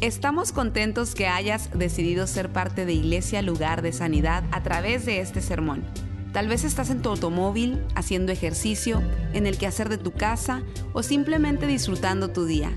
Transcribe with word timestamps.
Estamos 0.00 0.52
contentos 0.52 1.14
que 1.14 1.26
hayas 1.26 1.70
decidido 1.78 2.26
ser 2.26 2.50
parte 2.50 2.84
de 2.84 2.92
Iglesia 2.92 3.42
Lugar 3.42 3.80
de 3.80 3.92
Sanidad 3.92 4.44
a 4.50 4.62
través 4.62 5.06
de 5.06 5.20
este 5.20 5.40
sermón. 5.40 5.84
Tal 6.32 6.48
vez 6.48 6.64
estás 6.64 6.90
en 6.90 7.00
tu 7.00 7.10
automóvil, 7.10 7.80
haciendo 7.94 8.32
ejercicio, 8.32 9.02
en 9.32 9.46
el 9.46 9.56
quehacer 9.56 9.88
de 9.88 9.98
tu 9.98 10.12
casa 10.12 10.62
o 10.92 11.02
simplemente 11.02 11.66
disfrutando 11.66 12.28
tu 12.28 12.44
día. 12.44 12.70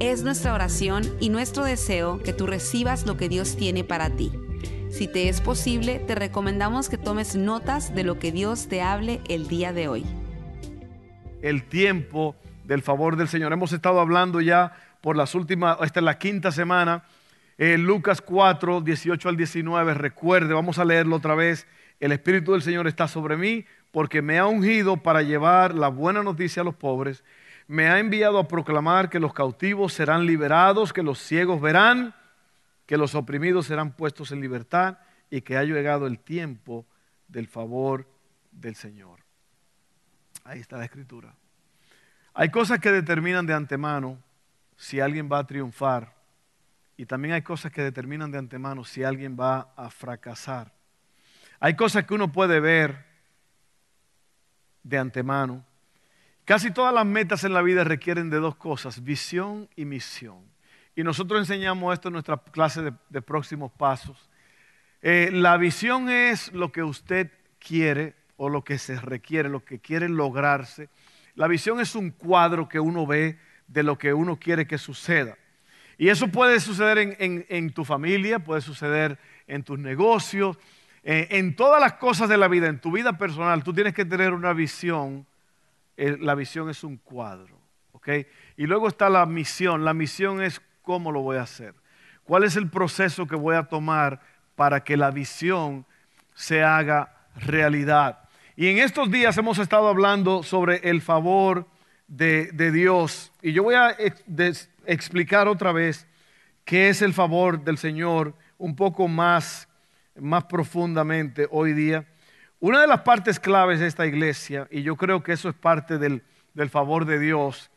Es 0.00 0.22
nuestra 0.22 0.54
oración 0.54 1.04
y 1.20 1.28
nuestro 1.28 1.64
deseo 1.64 2.18
que 2.22 2.32
tú 2.32 2.46
recibas 2.46 3.06
lo 3.06 3.16
que 3.16 3.28
Dios 3.28 3.56
tiene 3.56 3.84
para 3.84 4.10
ti. 4.10 4.32
Si 4.90 5.06
te 5.06 5.28
es 5.28 5.40
posible, 5.40 5.98
te 5.98 6.14
recomendamos 6.14 6.88
que 6.88 6.98
tomes 6.98 7.36
notas 7.36 7.94
de 7.94 8.04
lo 8.04 8.18
que 8.18 8.32
Dios 8.32 8.68
te 8.68 8.80
hable 8.80 9.20
el 9.28 9.48
día 9.48 9.72
de 9.72 9.88
hoy. 9.88 10.04
El 11.42 11.68
tiempo 11.68 12.34
del 12.64 12.82
favor 12.82 13.16
del 13.16 13.28
Señor. 13.28 13.52
Hemos 13.52 13.72
estado 13.72 14.00
hablando 14.00 14.40
ya 14.40 14.72
por 15.04 15.18
las 15.18 15.34
últimas, 15.34 15.76
esta 15.82 16.00
es 16.00 16.04
la 16.04 16.16
quinta 16.16 16.50
semana, 16.50 17.04
eh, 17.58 17.76
Lucas 17.76 18.22
4, 18.22 18.80
18 18.80 19.28
al 19.28 19.36
19, 19.36 19.92
recuerde, 19.92 20.54
vamos 20.54 20.78
a 20.78 20.84
leerlo 20.86 21.16
otra 21.16 21.34
vez, 21.34 21.66
el 22.00 22.10
Espíritu 22.10 22.52
del 22.52 22.62
Señor 22.62 22.86
está 22.86 23.06
sobre 23.06 23.36
mí 23.36 23.66
porque 23.90 24.22
me 24.22 24.38
ha 24.38 24.46
ungido 24.46 24.96
para 24.96 25.20
llevar 25.20 25.74
la 25.74 25.88
buena 25.88 26.22
noticia 26.22 26.62
a 26.62 26.64
los 26.64 26.74
pobres, 26.74 27.22
me 27.68 27.86
ha 27.88 27.98
enviado 27.98 28.38
a 28.38 28.48
proclamar 28.48 29.10
que 29.10 29.20
los 29.20 29.34
cautivos 29.34 29.92
serán 29.92 30.24
liberados, 30.24 30.94
que 30.94 31.02
los 31.02 31.18
ciegos 31.18 31.60
verán, 31.60 32.14
que 32.86 32.96
los 32.96 33.14
oprimidos 33.14 33.66
serán 33.66 33.92
puestos 33.92 34.32
en 34.32 34.40
libertad 34.40 34.96
y 35.28 35.42
que 35.42 35.58
ha 35.58 35.64
llegado 35.64 36.06
el 36.06 36.18
tiempo 36.18 36.86
del 37.28 37.46
favor 37.46 38.08
del 38.52 38.74
Señor. 38.74 39.18
Ahí 40.44 40.60
está 40.60 40.78
la 40.78 40.86
escritura. 40.86 41.34
Hay 42.32 42.48
cosas 42.48 42.78
que 42.78 42.90
determinan 42.90 43.44
de 43.44 43.52
antemano 43.52 44.23
si 44.76 45.00
alguien 45.00 45.28
va 45.30 45.38
a 45.38 45.46
triunfar 45.46 46.14
y 46.96 47.06
también 47.06 47.34
hay 47.34 47.42
cosas 47.42 47.72
que 47.72 47.82
determinan 47.82 48.30
de 48.30 48.38
antemano 48.38 48.84
si 48.84 49.02
alguien 49.02 49.36
va 49.38 49.72
a 49.76 49.90
fracasar. 49.90 50.72
Hay 51.60 51.74
cosas 51.74 52.04
que 52.04 52.14
uno 52.14 52.30
puede 52.30 52.60
ver 52.60 53.04
de 54.82 54.98
antemano. 54.98 55.64
Casi 56.44 56.70
todas 56.70 56.94
las 56.94 57.06
metas 57.06 57.42
en 57.44 57.54
la 57.54 57.62
vida 57.62 57.84
requieren 57.84 58.30
de 58.30 58.38
dos 58.38 58.56
cosas, 58.56 59.02
visión 59.02 59.68
y 59.74 59.84
misión. 59.84 60.44
Y 60.94 61.02
nosotros 61.02 61.40
enseñamos 61.40 61.92
esto 61.92 62.08
en 62.08 62.12
nuestra 62.12 62.36
clase 62.36 62.92
de, 63.08 63.22
próximos 63.22 63.72
pasos. 63.72 64.28
Eh, 65.02 65.30
la 65.32 65.56
visión 65.56 66.08
es 66.08 66.52
lo 66.52 66.70
que 66.70 66.82
usted 66.82 67.32
quiere 67.58 68.14
o 68.36 68.48
lo 68.48 68.62
que 68.62 68.78
se 68.78 69.00
requiere, 69.00 69.48
lo 69.48 69.64
que 69.64 69.80
quiere 69.80 70.08
lograrse. 70.08 70.88
La 71.34 71.48
visión 71.48 71.80
es 71.80 71.94
un 71.94 72.10
cuadro 72.10 72.68
que 72.68 72.78
uno 72.78 73.06
ve 73.06 73.38
de 73.66 73.82
lo 73.82 73.98
que 73.98 74.12
uno 74.12 74.38
quiere 74.38 74.66
que 74.66 74.78
suceda. 74.78 75.36
Y 75.96 76.08
eso 76.08 76.28
puede 76.28 76.58
suceder 76.60 77.16
en, 77.18 77.70
tu 77.72 77.84
familia, 77.84 78.38
puede 78.40 78.60
suceder 78.60 79.18
en 79.46 79.62
tus 79.62 79.78
negocios, 79.78 80.58
eh, 81.02 81.28
en 81.30 81.54
todas 81.54 81.80
las 81.80 81.94
cosas 81.94 82.28
de 82.28 82.36
la 82.36 82.48
vida, 82.48 82.66
en 82.66 82.80
tu 82.80 82.90
vida 82.90 83.16
personal. 83.16 83.62
Tú 83.62 83.72
tienes 83.72 83.94
que 83.94 84.04
tener 84.04 84.32
una 84.32 84.52
visión. 84.52 85.26
Eh, 85.96 86.16
la 86.20 86.34
visión 86.34 86.68
es 86.68 86.82
un 86.82 86.96
cuadro. 86.96 87.64
Y 88.56 88.66
luego 88.66 88.88
está 88.88 89.08
la 89.08 89.26
misión. 89.26 89.84
La 89.84 89.94
misión 89.94 90.42
es 90.42 90.60
cómo 90.82 91.10
lo 91.10 91.20
voy 91.20 91.38
a 91.38 91.42
hacer. 91.42 91.74
¿Cuál 92.24 92.44
es 92.44 92.56
el 92.56 92.68
proceso 92.68 93.26
que 93.26 93.36
voy 93.36 93.56
a 93.56 93.64
tomar 93.64 94.20
para 94.54 94.82
que 94.84 94.96
la 94.96 95.10
visión 95.10 95.86
se 96.34 96.62
haga 96.62 97.26
realidad? 97.36 98.20
Y 98.56 98.68
en 98.68 98.78
estos 98.78 99.10
días 99.10 99.36
hemos 99.38 99.58
estado 99.58 99.88
hablando 99.88 100.42
sobre 100.42 100.88
el 100.88 101.02
favor 101.02 101.66
de, 102.06 102.70
Dios. 102.72 103.32
Y 103.42 103.52
yo 103.52 103.62
voy 103.62 103.74
a 103.74 103.96
explicar 104.86 105.48
otra 105.48 105.72
vez 105.72 106.06
qué 106.64 106.88
es 106.88 107.02
el 107.02 107.12
favor 107.12 107.62
del 107.62 107.78
Señor 107.78 108.34
un 108.58 108.76
poco 108.76 109.08
más, 109.08 109.68
más 110.16 110.44
profundamente 110.44 111.46
hoy 111.50 111.72
día. 111.72 112.06
Una 112.60 112.80
de 112.80 112.86
las 112.86 113.02
partes 113.02 113.38
claves 113.38 113.80
de 113.80 113.86
esta 113.86 114.06
iglesia, 114.06 114.66
y 114.70 114.82
yo 114.82 114.96
creo 114.96 115.22
que 115.22 115.32
eso 115.32 115.48
es 115.48 115.54
parte 115.54 115.98
del, 115.98 116.22
favor 116.70 117.04
de 117.04 117.18
Dios, 117.18 117.70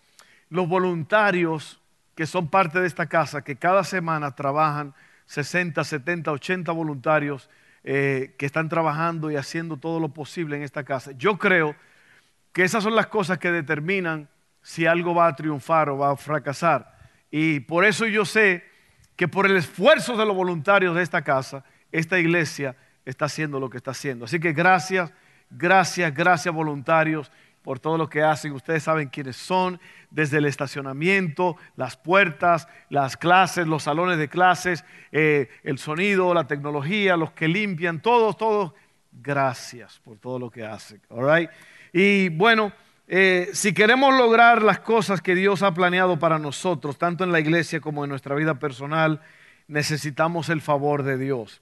los 0.49 0.69
voluntarios 0.69 1.81
que 2.15 2.25
son 2.25 2.47
parte 2.47 2.79
de 2.79 2.87
esta 2.87 3.07
casa, 3.07 3.43
que 3.43 3.57
cada 3.57 3.83
semana 3.83 4.33
trabajan 4.33 4.93
60, 5.25 5.83
70, 5.83 6.31
80 6.31 6.71
voluntarios 6.71 7.49
eh, 7.83 8.33
que 8.37 8.45
están 8.45 8.69
trabajando 8.69 9.29
y 9.29 9.35
haciendo 9.35 9.77
todo 9.77 9.99
lo 9.99 10.09
posible 10.09 10.55
en 10.55 10.63
esta 10.63 10.83
casa. 10.83 11.11
Yo 11.17 11.37
creo 11.37 11.75
que 12.57 12.63
esas 12.63 12.83
son 12.83 12.95
las 12.95 13.05
cosas 13.05 13.37
que 13.37 13.51
determinan 13.51 14.27
si 14.63 14.87
algo 14.87 15.13
va 15.13 15.27
a 15.27 15.35
triunfar 15.35 15.89
o 15.89 15.99
va 15.99 16.09
a 16.09 16.17
fracasar. 16.17 16.91
Y 17.29 17.59
por 17.59 17.85
eso 17.85 18.07
yo 18.07 18.25
sé 18.25 18.65
que 19.15 19.27
por 19.27 19.45
el 19.45 19.57
esfuerzo 19.57 20.17
de 20.17 20.25
los 20.25 20.35
voluntarios 20.35 20.95
de 20.95 21.03
esta 21.03 21.21
casa, 21.21 21.63
esta 21.91 22.17
iglesia 22.17 22.75
está 23.05 23.25
haciendo 23.25 23.59
lo 23.59 23.69
que 23.69 23.77
está 23.77 23.91
haciendo. 23.91 24.25
Así 24.25 24.39
que 24.39 24.53
gracias, 24.53 25.13
gracias, 25.51 26.11
gracias 26.15 26.51
voluntarios 26.51 27.31
por 27.61 27.79
todo 27.79 27.95
lo 27.95 28.09
que 28.09 28.23
hacen. 28.23 28.53
Ustedes 28.53 28.81
saben 28.81 29.09
quiénes 29.09 29.35
son, 29.35 29.79
desde 30.09 30.39
el 30.39 30.45
estacionamiento, 30.45 31.57
las 31.75 31.95
puertas, 31.95 32.67
las 32.89 33.17
clases, 33.17 33.67
los 33.67 33.83
salones 33.83 34.17
de 34.17 34.29
clases, 34.29 34.83
eh, 35.11 35.47
el 35.61 35.77
sonido, 35.77 36.33
la 36.33 36.47
tecnología, 36.47 37.17
los 37.17 37.33
que 37.33 37.47
limpian, 37.47 38.01
todos, 38.01 38.35
todos. 38.35 38.73
Gracias 39.11 39.99
por 39.99 40.17
todo 40.17 40.39
lo 40.39 40.49
que 40.49 40.65
hacen. 40.65 40.99
All 41.09 41.23
right? 41.23 41.51
Y 41.93 42.29
bueno, 42.29 42.71
eh, 43.07 43.49
si 43.53 43.73
queremos 43.73 44.13
lograr 44.17 44.61
las 44.61 44.79
cosas 44.79 45.21
que 45.21 45.33
Dios 45.33 45.63
ha 45.63 45.73
planeado 45.73 46.19
para 46.19 46.39
nosotros, 46.39 46.97
tanto 46.97 47.23
en 47.23 47.31
la 47.31 47.39
iglesia 47.39 47.79
como 47.79 48.03
en 48.03 48.09
nuestra 48.09 48.35
vida 48.35 48.55
personal, 48.55 49.21
necesitamos 49.67 50.49
el 50.49 50.61
favor 50.61 51.03
de 51.03 51.17
Dios. 51.17 51.61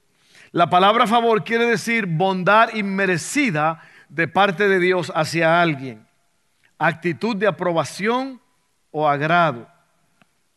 La 0.52 0.70
palabra 0.70 1.06
favor 1.06 1.44
quiere 1.44 1.66
decir 1.66 2.06
bondad 2.06 2.74
inmerecida 2.74 3.80
de 4.08 4.28
parte 4.28 4.68
de 4.68 4.78
Dios 4.78 5.12
hacia 5.14 5.60
alguien, 5.60 6.06
actitud 6.78 7.36
de 7.36 7.46
aprobación 7.46 8.40
o 8.90 9.08
agrado. 9.08 9.68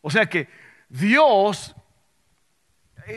O 0.00 0.10
sea 0.10 0.26
que 0.26 0.48
Dios, 0.88 1.76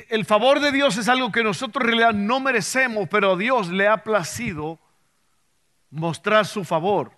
el 0.10 0.26
favor 0.26 0.60
de 0.60 0.72
Dios 0.72 0.98
es 0.98 1.08
algo 1.08 1.32
que 1.32 1.44
nosotros 1.44 1.84
en 1.84 1.88
realidad 1.88 2.14
no 2.14 2.40
merecemos, 2.40 3.08
pero 3.10 3.34
a 3.34 3.38
Dios 3.38 3.70
le 3.70 3.88
ha 3.88 4.04
placido 4.04 4.80
mostrar 5.94 6.46
su 6.46 6.64
favor. 6.64 7.12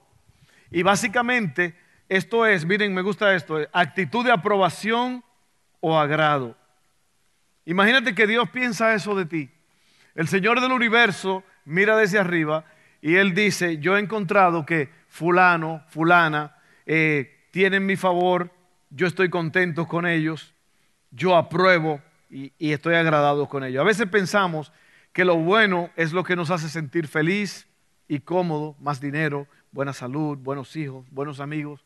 Y 0.69 0.83
básicamente 0.83 1.75
esto 2.09 2.45
es, 2.45 2.65
miren, 2.65 2.93
me 2.93 3.01
gusta 3.01 3.33
esto, 3.33 3.57
actitud 3.71 4.25
de 4.25 4.31
aprobación 4.31 5.23
o 5.79 5.97
agrado. 5.97 6.55
Imagínate 7.65 8.13
que 8.13 8.27
Dios 8.27 8.49
piensa 8.49 8.93
eso 8.93 9.15
de 9.15 9.25
ti. 9.25 9.49
El 10.13 10.27
Señor 10.27 10.61
del 10.61 10.71
universo 10.71 11.43
mira 11.63 11.97
desde 11.97 12.19
arriba 12.19 12.65
y 13.01 13.15
Él 13.15 13.33
dice, 13.33 13.77
yo 13.79 13.97
he 13.97 13.99
encontrado 13.99 14.65
que 14.65 14.89
fulano, 15.07 15.83
fulana, 15.87 16.57
eh, 16.85 17.47
tienen 17.51 17.85
mi 17.85 17.95
favor, 17.95 18.51
yo 18.89 19.07
estoy 19.07 19.29
contento 19.29 19.87
con 19.87 20.05
ellos, 20.05 20.53
yo 21.11 21.35
apruebo 21.35 22.01
y 22.29 22.73
estoy 22.73 22.95
agradado 22.95 23.47
con 23.47 23.63
ellos. 23.63 23.81
A 23.81 23.85
veces 23.85 24.07
pensamos 24.07 24.71
que 25.13 25.23
lo 25.23 25.37
bueno 25.37 25.89
es 25.95 26.11
lo 26.11 26.23
que 26.23 26.35
nos 26.35 26.51
hace 26.51 26.67
sentir 26.67 27.07
feliz, 27.07 27.67
y 28.07 28.19
cómodo, 28.19 28.75
más 28.79 28.99
dinero, 29.01 29.47
buena 29.71 29.93
salud, 29.93 30.37
buenos 30.37 30.75
hijos, 30.75 31.05
buenos 31.11 31.39
amigos. 31.39 31.83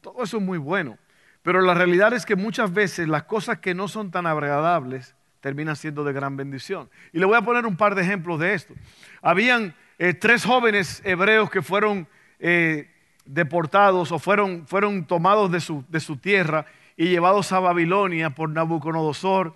Todo 0.00 0.22
eso 0.22 0.38
es 0.38 0.42
muy 0.42 0.58
bueno. 0.58 0.98
Pero 1.42 1.62
la 1.62 1.74
realidad 1.74 2.12
es 2.12 2.26
que 2.26 2.36
muchas 2.36 2.72
veces 2.72 3.08
las 3.08 3.22
cosas 3.24 3.58
que 3.58 3.74
no 3.74 3.88
son 3.88 4.10
tan 4.10 4.26
agradables 4.26 5.14
terminan 5.40 5.76
siendo 5.76 6.04
de 6.04 6.12
gran 6.12 6.36
bendición. 6.36 6.90
Y 7.12 7.18
le 7.18 7.24
voy 7.24 7.36
a 7.36 7.42
poner 7.42 7.64
un 7.66 7.76
par 7.76 7.94
de 7.94 8.02
ejemplos 8.02 8.38
de 8.38 8.54
esto. 8.54 8.74
Habían 9.22 9.74
eh, 9.98 10.12
tres 10.12 10.44
jóvenes 10.44 11.00
hebreos 11.04 11.50
que 11.50 11.62
fueron 11.62 12.06
eh, 12.38 12.90
deportados 13.24 14.12
o 14.12 14.18
fueron, 14.18 14.66
fueron 14.66 15.06
tomados 15.06 15.50
de 15.50 15.60
su, 15.60 15.84
de 15.88 16.00
su 16.00 16.16
tierra 16.18 16.66
y 16.96 17.08
llevados 17.08 17.52
a 17.52 17.60
Babilonia 17.60 18.30
por 18.30 18.50
Nabucodonosor. 18.50 19.54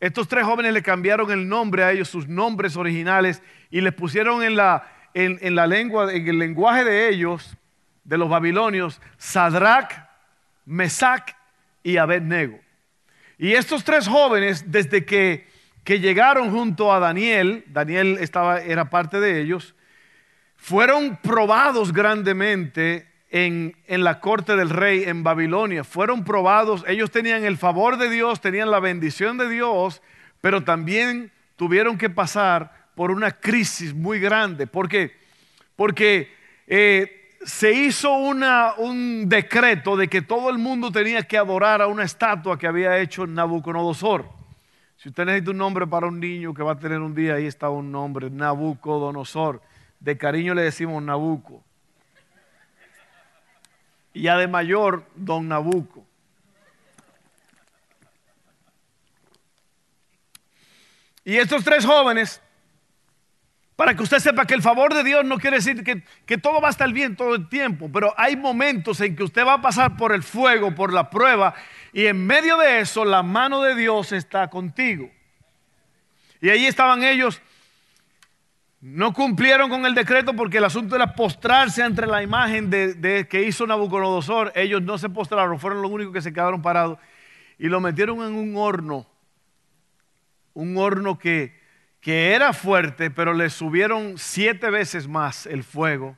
Estos 0.00 0.28
tres 0.28 0.44
jóvenes 0.44 0.72
le 0.72 0.82
cambiaron 0.82 1.30
el 1.30 1.48
nombre 1.48 1.84
a 1.84 1.92
ellos, 1.92 2.08
sus 2.08 2.28
nombres 2.28 2.76
originales, 2.76 3.42
y 3.70 3.80
les 3.80 3.94
pusieron 3.94 4.42
en 4.42 4.56
la, 4.56 4.95
en, 5.16 5.54
la 5.54 5.66
lengua, 5.66 6.12
en 6.12 6.28
el 6.28 6.38
lenguaje 6.38 6.84
de 6.84 7.08
ellos, 7.08 7.56
de 8.04 8.18
los 8.18 8.28
babilonios, 8.28 9.00
Sadrach, 9.16 9.90
Mesach 10.66 11.30
y 11.82 11.96
Abednego. 11.96 12.60
Y 13.38 13.52
estos 13.52 13.82
tres 13.82 14.06
jóvenes, 14.06 14.70
desde 14.70 15.06
que, 15.06 15.48
que 15.84 16.00
llegaron 16.00 16.50
junto 16.50 16.92
a 16.92 16.98
Daniel, 16.98 17.64
Daniel 17.68 18.18
estaba, 18.20 18.60
era 18.60 18.90
parte 18.90 19.18
de 19.18 19.40
ellos, 19.40 19.74
fueron 20.56 21.16
probados 21.16 21.94
grandemente 21.94 23.10
en, 23.30 23.74
en, 23.86 24.04
la 24.04 24.20
corte 24.20 24.54
del 24.54 24.68
rey 24.68 25.04
en 25.04 25.22
Babilonia. 25.22 25.82
Fueron 25.82 26.24
probados, 26.24 26.84
ellos 26.86 27.10
tenían 27.10 27.42
el 27.44 27.56
favor 27.56 27.96
de 27.96 28.10
Dios, 28.10 28.42
tenían 28.42 28.70
la 28.70 28.80
bendición 28.80 29.38
de 29.38 29.48
Dios, 29.48 30.02
pero 30.42 30.62
también 30.62 31.32
tuvieron 31.56 31.96
que 31.96 32.10
pasar 32.10 32.85
por 32.96 33.12
una 33.12 33.30
crisis 33.30 33.94
muy 33.94 34.18
grande. 34.18 34.66
¿Por 34.66 34.88
qué? 34.88 35.14
Porque 35.76 36.34
eh, 36.66 37.36
se 37.44 37.70
hizo 37.72 38.12
un 38.16 39.28
decreto 39.28 39.96
de 39.96 40.08
que 40.08 40.22
todo 40.22 40.48
el 40.50 40.58
mundo 40.58 40.90
tenía 40.90 41.22
que 41.22 41.36
adorar 41.36 41.82
a 41.82 41.86
una 41.86 42.04
estatua 42.04 42.58
que 42.58 42.66
había 42.66 42.98
hecho 42.98 43.26
Nabucodonosor. 43.26 44.28
Si 44.96 45.10
usted 45.10 45.26
necesita 45.26 45.50
un 45.50 45.58
nombre 45.58 45.86
para 45.86 46.06
un 46.06 46.18
niño 46.18 46.54
que 46.54 46.62
va 46.62 46.72
a 46.72 46.78
tener 46.78 47.00
un 47.00 47.14
día, 47.14 47.34
ahí 47.34 47.46
está 47.46 47.68
un 47.68 47.92
nombre, 47.92 48.30
Nabucodonosor. 48.30 49.60
De 50.00 50.16
cariño 50.16 50.54
le 50.54 50.62
decimos 50.62 51.02
Nabuco. 51.02 51.62
Y 54.14 54.22
ya 54.22 54.38
de 54.38 54.48
mayor, 54.48 55.04
don 55.14 55.46
Nabuco. 55.48 56.06
Y 61.26 61.36
estos 61.36 61.62
tres 61.62 61.84
jóvenes, 61.84 62.40
para 63.76 63.94
que 63.94 64.02
usted 64.02 64.18
sepa 64.18 64.46
que 64.46 64.54
el 64.54 64.62
favor 64.62 64.94
de 64.94 65.04
Dios 65.04 65.24
no 65.24 65.38
quiere 65.38 65.58
decir 65.58 65.84
que, 65.84 66.02
que, 66.24 66.38
todo 66.38 66.60
va 66.60 66.68
a 66.68 66.70
estar 66.70 66.90
bien 66.92 67.14
todo 67.14 67.34
el 67.34 67.48
tiempo, 67.48 67.90
pero 67.92 68.14
hay 68.16 68.34
momentos 68.34 69.00
en 69.02 69.14
que 69.14 69.22
usted 69.22 69.46
va 69.46 69.54
a 69.54 69.60
pasar 69.60 69.96
por 69.96 70.12
el 70.12 70.22
fuego, 70.22 70.74
por 70.74 70.92
la 70.92 71.10
prueba, 71.10 71.54
y 71.92 72.06
en 72.06 72.26
medio 72.26 72.56
de 72.56 72.80
eso 72.80 73.04
la 73.04 73.22
mano 73.22 73.62
de 73.62 73.74
Dios 73.74 74.12
está 74.12 74.48
contigo. 74.48 75.10
Y 76.40 76.48
ahí 76.48 76.64
estaban 76.64 77.02
ellos, 77.02 77.42
no 78.80 79.12
cumplieron 79.12 79.68
con 79.68 79.84
el 79.84 79.94
decreto 79.94 80.34
porque 80.34 80.58
el 80.58 80.64
asunto 80.64 80.96
era 80.96 81.14
postrarse 81.14 81.82
entre 81.82 82.06
la 82.06 82.22
imagen 82.22 82.70
de, 82.70 82.94
de 82.94 83.28
que 83.28 83.42
hizo 83.42 83.66
Nabucodonosor. 83.66 84.52
Ellos 84.54 84.80
no 84.82 84.96
se 84.96 85.08
postraron, 85.08 85.58
fueron 85.58 85.82
los 85.82 85.90
únicos 85.90 86.14
que 86.14 86.22
se 86.22 86.32
quedaron 86.32 86.62
parados 86.62 86.98
y 87.58 87.68
lo 87.68 87.80
metieron 87.80 88.18
en 88.18 88.34
un 88.34 88.56
horno 88.56 89.06
un 90.56 90.78
horno 90.78 91.18
que, 91.18 91.55
que 92.00 92.34
era 92.34 92.52
fuerte, 92.52 93.10
pero 93.10 93.32
le 93.32 93.50
subieron 93.50 94.18
siete 94.18 94.70
veces 94.70 95.08
más 95.08 95.46
el 95.46 95.64
fuego 95.64 96.16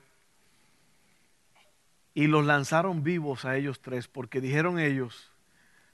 y 2.14 2.26
los 2.26 2.44
lanzaron 2.44 3.02
vivos 3.02 3.44
a 3.44 3.56
ellos 3.56 3.80
tres, 3.80 4.08
porque 4.08 4.40
dijeron 4.40 4.78
ellos, 4.78 5.32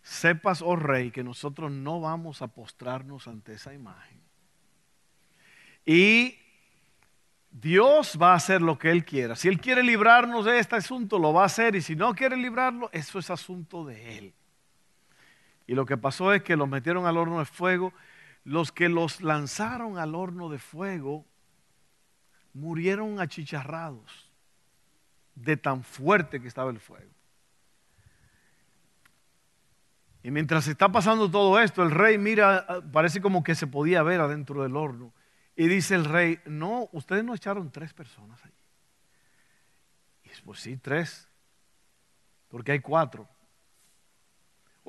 sepas, 0.03 0.63
oh 0.63 0.77
rey, 0.77 1.11
que 1.11 1.23
nosotros 1.23 1.71
no 1.71 2.01
vamos 2.01 2.43
a 2.43 2.49
postrarnos 2.49 3.29
ante 3.29 3.53
esa 3.53 3.75
imagen. 3.75 4.21
Y 5.85 6.39
Dios 7.51 8.19
va 8.21 8.33
a 8.33 8.37
hacer 8.37 8.63
lo 8.63 8.79
que 8.79 8.91
Él 8.91 9.05
quiera. 9.05 9.37
Si 9.37 9.49
Él 9.49 9.61
quiere 9.61 9.83
librarnos 9.83 10.45
de 10.45 10.59
este 10.59 10.77
asunto, 10.77 11.19
lo 11.19 11.33
va 11.33 11.43
a 11.43 11.47
hacer. 11.47 11.77
Y 11.77 11.83
si 11.83 11.95
no 11.95 12.15
quiere 12.15 12.37
librarlo, 12.37 12.91
eso 12.93 13.19
es 13.19 13.31
asunto 13.31 13.85
de 13.85 14.19
Él. 14.19 14.35
Y 15.67 15.75
lo 15.75 15.87
que 15.87 15.97
pasó 15.97 16.33
es 16.33 16.43
que 16.43 16.57
los 16.57 16.69
metieron 16.69 17.07
al 17.07 17.17
horno 17.17 17.39
de 17.39 17.45
fuego 17.45 17.93
los 18.45 18.73
que 18.73 18.89
los 18.89 19.23
lanzaron 19.23 19.99
al 19.99 20.15
horno 20.15 20.49
de 20.49 20.59
fuego 20.59 21.27
murieron 22.53 23.21
achicharrados 23.21 24.31
de 25.35 25.57
tan 25.57 25.83
fuerte 25.83 26.41
que 26.41 26.49
estaba 26.49 26.71
el 26.71 26.79
fuego. 26.79 27.11
Y 30.23 30.31
mientras 30.31 30.67
está 30.69 30.91
pasando 30.91 31.31
todo 31.31 31.61
esto, 31.61 31.83
el 31.83 31.91
rey 31.91 32.17
mira, 32.17 32.83
parece 32.93 33.21
como 33.21 33.43
que 33.43 33.55
se 33.55 33.67
podía 33.67 34.03
ver 34.03 34.21
adentro 34.21 34.63
del 34.63 34.77
horno. 34.77 35.13
Y 35.57 35.69
dice 35.69 35.95
el 35.95 36.05
rey, 36.07 36.41
no, 36.47 36.89
ustedes 36.93 37.23
no 37.25 37.35
echaron 37.35 37.71
tres 37.71 37.93
personas 37.93 38.43
allí. 38.43 38.55
Y 40.25 40.31
es, 40.31 40.41
pues 40.41 40.61
sí, 40.61 40.77
tres, 40.79 41.29
porque 42.49 42.73
hay 42.73 42.81
cuatro. 42.81 43.29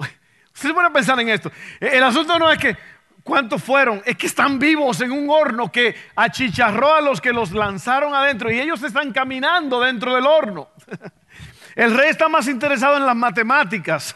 Ustedes 0.54 0.74
van 0.74 0.86
a 0.86 0.94
pensar 0.94 1.20
en 1.20 1.28
esto. 1.28 1.52
El 1.82 2.04
asunto 2.04 2.40
no 2.40 2.50
es 2.50 2.58
que, 2.58 2.78
¿Cuántos 3.26 3.64
fueron? 3.64 4.04
Es 4.06 4.18
que 4.18 4.28
están 4.28 4.60
vivos 4.60 5.02
en 5.02 5.12
un 5.12 5.28
horno 5.32 5.72
que 5.72 5.96
achicharró 6.16 6.94
a 6.94 7.02
los 7.02 7.20
que 7.20 7.34
los 7.34 7.54
lanzaron 7.54 8.14
adentro 8.14 8.52
y 8.52 8.60
ellos 8.60 8.84
están 8.84 9.12
caminando 9.12 9.82
dentro 9.82 10.14
del 10.14 10.28
horno. 10.28 10.70
El 11.76 11.98
rey 11.98 12.12
está 12.12 12.30
más 12.30 12.48
interesado 12.48 12.98
en 12.98 13.06
las 13.08 13.16
matemáticas 13.16 14.14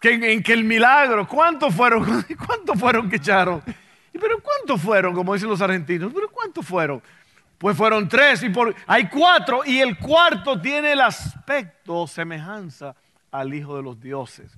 que 0.00 0.14
en, 0.14 0.42
que 0.42 0.54
el 0.54 0.64
milagro. 0.64 1.28
¿Cuántos 1.28 1.74
fueron? 1.74 2.24
¿Cuántos 2.46 2.80
fueron 2.80 3.10
que 3.10 3.16
echaron? 3.16 3.62
Pero 4.12 4.40
¿cuántos 4.40 4.80
fueron? 4.80 5.14
Como 5.14 5.34
dicen 5.34 5.50
los 5.50 5.60
argentinos. 5.60 6.10
¿Pero 6.14 6.30
cuántos 6.30 6.64
fueron? 6.64 7.02
Pues 7.58 7.76
fueron 7.76 8.08
tres 8.08 8.42
y 8.44 8.48
por, 8.48 8.74
hay 8.86 9.10
cuatro 9.10 9.60
y 9.62 9.78
el 9.78 9.98
cuarto 9.98 10.58
tiene 10.58 10.92
el 10.92 11.02
aspecto 11.02 12.06
semejanza 12.06 12.96
al 13.30 13.52
Hijo 13.52 13.76
de 13.76 13.82
los 13.82 14.00
dioses. 14.00 14.56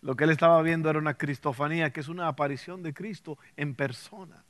Lo 0.00 0.16
que 0.16 0.24
él 0.24 0.30
estaba 0.30 0.62
viendo 0.62 0.88
era 0.88 0.98
una 0.98 1.14
cristofanía, 1.14 1.92
que 1.92 2.00
es 2.00 2.08
una 2.08 2.28
aparición 2.28 2.82
de 2.82 2.94
Cristo 2.94 3.38
en 3.56 3.74
persona. 3.74 4.44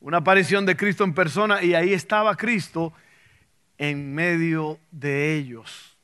Una 0.00 0.18
aparición 0.18 0.64
de 0.64 0.76
Cristo 0.76 1.04
en 1.04 1.14
persona 1.14 1.62
y 1.62 1.74
ahí 1.74 1.92
estaba 1.92 2.36
Cristo 2.36 2.92
en 3.76 4.14
medio 4.14 4.78
de 4.90 5.36
ellos. 5.36 5.98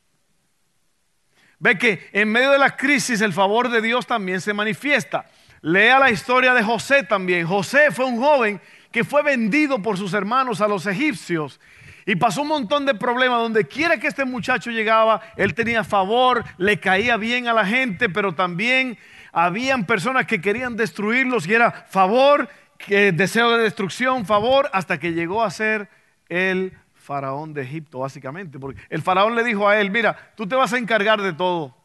Ve 1.59 1.77
que 1.77 2.07
en 2.13 2.31
medio 2.31 2.51
de 2.51 2.59
la 2.59 2.75
crisis 2.75 3.21
el 3.21 3.33
favor 3.33 3.69
de 3.69 3.81
Dios 3.81 4.05
también 4.05 4.39
se 4.39 4.53
manifiesta. 4.53 5.25
Lea 5.61 5.97
la 5.97 6.11
historia 6.11 6.53
de 6.53 6.61
José 6.61 7.03
también. 7.03 7.47
José 7.47 7.91
fue 7.91 8.05
un 8.05 8.19
joven 8.19 8.61
que 8.91 9.03
fue 9.03 9.23
vendido 9.23 9.81
por 9.81 9.97
sus 9.97 10.13
hermanos 10.13 10.61
a 10.61 10.67
los 10.67 10.85
egipcios 10.85 11.59
y 12.07 12.15
pasó 12.15 12.41
un 12.41 12.47
montón 12.47 12.85
de 12.85 12.95
problemas. 12.95 13.41
Donde 13.41 13.67
quiera 13.67 13.99
que 13.99 14.07
este 14.07 14.23
muchacho 14.23 14.71
llegaba, 14.71 15.21
él 15.35 15.53
tenía 15.53 15.83
favor, 15.83 16.45
le 16.57 16.79
caía 16.79 17.17
bien 17.17 17.47
a 17.49 17.53
la 17.53 17.65
gente, 17.65 18.07
pero 18.09 18.33
también 18.33 18.97
habían 19.33 19.85
personas 19.85 20.25
que 20.25 20.39
querían 20.39 20.77
destruirlos 20.77 21.45
y 21.45 21.53
era 21.53 21.71
favor, 21.89 22.49
deseo 22.87 23.51
de 23.51 23.63
destrucción, 23.63 24.25
favor, 24.25 24.69
hasta 24.71 24.97
que 24.97 25.11
llegó 25.11 25.43
a 25.43 25.51
ser 25.51 25.89
el 26.29 26.77
faraón 26.93 27.53
de 27.53 27.63
Egipto, 27.63 27.99
básicamente. 27.99 28.57
Porque 28.57 28.81
el 28.89 29.01
faraón 29.01 29.35
le 29.35 29.43
dijo 29.43 29.67
a 29.67 29.77
él, 29.77 29.91
mira, 29.91 30.31
tú 30.37 30.47
te 30.47 30.55
vas 30.55 30.71
a 30.71 30.77
encargar 30.77 31.21
de 31.21 31.33
todo. 31.33 31.75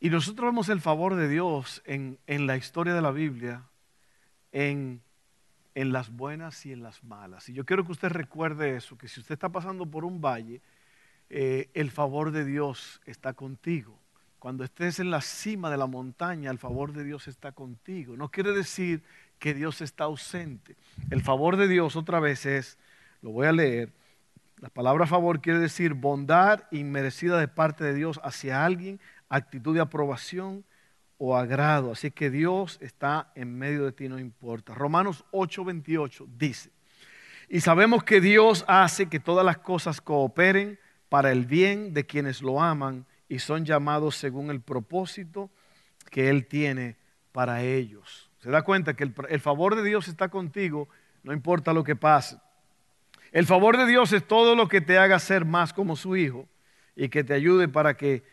Y 0.00 0.08
nosotros 0.08 0.46
vemos 0.46 0.70
el 0.70 0.80
favor 0.80 1.14
de 1.14 1.28
Dios 1.28 1.82
en, 1.84 2.18
en 2.26 2.46
la 2.46 2.56
historia 2.56 2.94
de 2.94 3.02
la 3.02 3.10
Biblia, 3.10 3.64
en 4.50 5.02
en 5.76 5.92
las 5.92 6.10
buenas 6.10 6.64
y 6.64 6.72
en 6.72 6.82
las 6.82 7.04
malas. 7.04 7.50
Y 7.50 7.52
yo 7.52 7.66
quiero 7.66 7.84
que 7.84 7.92
usted 7.92 8.08
recuerde 8.08 8.76
eso, 8.76 8.96
que 8.96 9.08
si 9.08 9.20
usted 9.20 9.34
está 9.34 9.50
pasando 9.50 9.84
por 9.84 10.06
un 10.06 10.22
valle, 10.22 10.62
eh, 11.28 11.68
el 11.74 11.90
favor 11.90 12.30
de 12.30 12.46
Dios 12.46 13.02
está 13.04 13.34
contigo. 13.34 13.98
Cuando 14.38 14.64
estés 14.64 15.00
en 15.00 15.10
la 15.10 15.20
cima 15.20 15.70
de 15.70 15.76
la 15.76 15.86
montaña, 15.86 16.50
el 16.50 16.58
favor 16.58 16.94
de 16.94 17.04
Dios 17.04 17.28
está 17.28 17.52
contigo. 17.52 18.16
No 18.16 18.30
quiere 18.30 18.52
decir 18.52 19.02
que 19.38 19.52
Dios 19.52 19.82
está 19.82 20.04
ausente. 20.04 20.76
El 21.10 21.20
favor 21.20 21.58
de 21.58 21.68
Dios 21.68 21.94
otra 21.94 22.20
vez 22.20 22.46
es, 22.46 22.78
lo 23.20 23.32
voy 23.32 23.46
a 23.46 23.52
leer, 23.52 23.92
la 24.60 24.70
palabra 24.70 25.06
favor 25.06 25.42
quiere 25.42 25.58
decir 25.58 25.92
bondad 25.92 26.62
inmerecida 26.70 27.38
de 27.38 27.48
parte 27.48 27.84
de 27.84 27.92
Dios 27.92 28.18
hacia 28.24 28.64
alguien, 28.64 28.98
actitud 29.28 29.74
de 29.74 29.82
aprobación, 29.82 30.64
o 31.18 31.36
agrado. 31.36 31.92
Así 31.92 32.10
que 32.10 32.30
Dios 32.30 32.78
está 32.80 33.32
en 33.34 33.56
medio 33.58 33.84
de 33.84 33.92
ti, 33.92 34.08
no 34.08 34.18
importa. 34.18 34.74
Romanos 34.74 35.24
8:28 35.32 36.26
dice, 36.36 36.70
y 37.48 37.60
sabemos 37.60 38.02
que 38.02 38.20
Dios 38.20 38.64
hace 38.66 39.08
que 39.08 39.20
todas 39.20 39.44
las 39.44 39.58
cosas 39.58 40.00
cooperen 40.00 40.78
para 41.08 41.30
el 41.30 41.46
bien 41.46 41.94
de 41.94 42.04
quienes 42.04 42.42
lo 42.42 42.60
aman 42.60 43.06
y 43.28 43.38
son 43.38 43.64
llamados 43.64 44.16
según 44.16 44.50
el 44.50 44.60
propósito 44.60 45.50
que 46.10 46.28
Él 46.28 46.46
tiene 46.46 46.96
para 47.32 47.62
ellos. 47.62 48.30
Se 48.40 48.50
da 48.50 48.62
cuenta 48.62 48.94
que 48.94 49.04
el, 49.28 49.40
favor 49.40 49.76
de 49.76 49.84
Dios 49.84 50.08
está 50.08 50.28
contigo, 50.28 50.88
no 51.22 51.32
importa 51.32 51.72
lo 51.72 51.84
que 51.84 51.96
pase. 51.96 52.38
El 53.32 53.46
favor 53.46 53.76
de 53.76 53.86
Dios 53.86 54.12
es 54.12 54.26
todo 54.26 54.54
lo 54.54 54.68
que 54.68 54.80
te 54.80 54.98
haga 54.98 55.18
ser 55.18 55.44
más 55.44 55.72
como 55.72 55.96
su 55.96 56.16
hijo 56.16 56.48
y 56.94 57.08
que 57.08 57.24
te 57.24 57.34
ayude 57.34 57.68
para 57.68 57.96
que, 57.96 58.24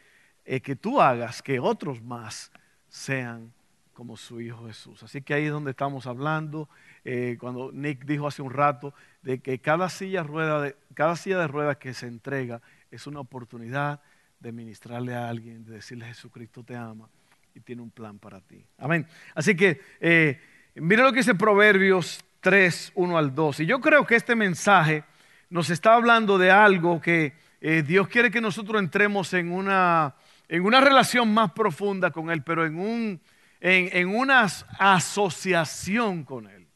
eh, 0.46 0.62
que 0.62 0.76
tú 0.76 1.02
hagas 1.02 1.42
que 1.42 1.60
otros 1.60 2.02
más 2.02 2.52
sean 2.94 3.52
como 3.92 4.18
su 4.18 4.40
Hijo 4.40 4.68
Jesús. 4.68 5.02
Así 5.02 5.24
que 5.24 5.34
ahí 5.34 5.46
es 5.46 5.52
donde 5.52 5.72
estamos 5.72 6.06
hablando, 6.06 6.70
eh, 7.04 7.38
cuando 7.40 7.72
Nick 7.72 8.06
dijo 8.06 8.28
hace 8.28 8.44
un 8.44 8.52
rato, 8.52 8.94
de 9.24 9.40
que 9.40 9.58
cada 9.58 9.90
silla, 9.90 10.22
rueda 10.22 10.62
de, 10.62 10.76
cada 10.94 11.16
silla 11.16 11.40
de 11.40 11.48
ruedas 11.48 11.78
que 11.78 11.96
se 11.96 12.06
entrega 12.06 12.62
es 12.92 13.08
una 13.08 13.20
oportunidad 13.20 14.00
de 14.40 14.52
ministrarle 14.52 15.16
a 15.16 15.28
alguien, 15.28 15.66
de 15.66 15.74
decirle 15.74 16.06
Jesucristo 16.06 16.64
te 16.64 16.76
ama 16.76 17.10
y 17.56 17.62
tiene 17.62 17.82
un 17.82 17.90
plan 17.90 18.20
para 18.20 18.42
ti. 18.42 18.64
Amén. 18.78 19.08
Así 19.34 19.56
que 19.56 19.82
eh, 20.00 20.40
mira 20.76 21.04
lo 21.04 21.12
que 21.12 21.20
dice 21.20 21.34
Proverbios 21.34 22.24
3, 22.42 22.92
1 22.94 23.18
al 23.18 23.34
2. 23.34 23.62
Y 23.62 23.66
yo 23.66 23.82
creo 23.82 24.06
que 24.06 24.16
este 24.16 24.36
mensaje 24.36 25.04
nos 25.50 25.72
está 25.72 25.96
hablando 25.96 26.38
de 26.38 26.52
algo 26.52 27.02
que 27.02 27.34
eh, 27.60 27.82
Dios 27.82 28.08
quiere 28.08 28.30
que 28.30 28.42
nosotros 28.42 28.80
entremos 28.80 29.34
en 29.34 29.52
una 29.52 30.14
en 30.54 30.64
una 30.64 30.80
relación 30.80 31.34
más 31.34 31.52
profunda 31.54 32.12
con 32.12 32.30
Él, 32.30 32.44
pero 32.44 32.64
en, 32.64 32.78
un, 32.78 33.20
en, 33.60 34.08
una 34.08 34.44
asociación 34.78 36.24
con 36.24 36.46
Él. 36.46 36.68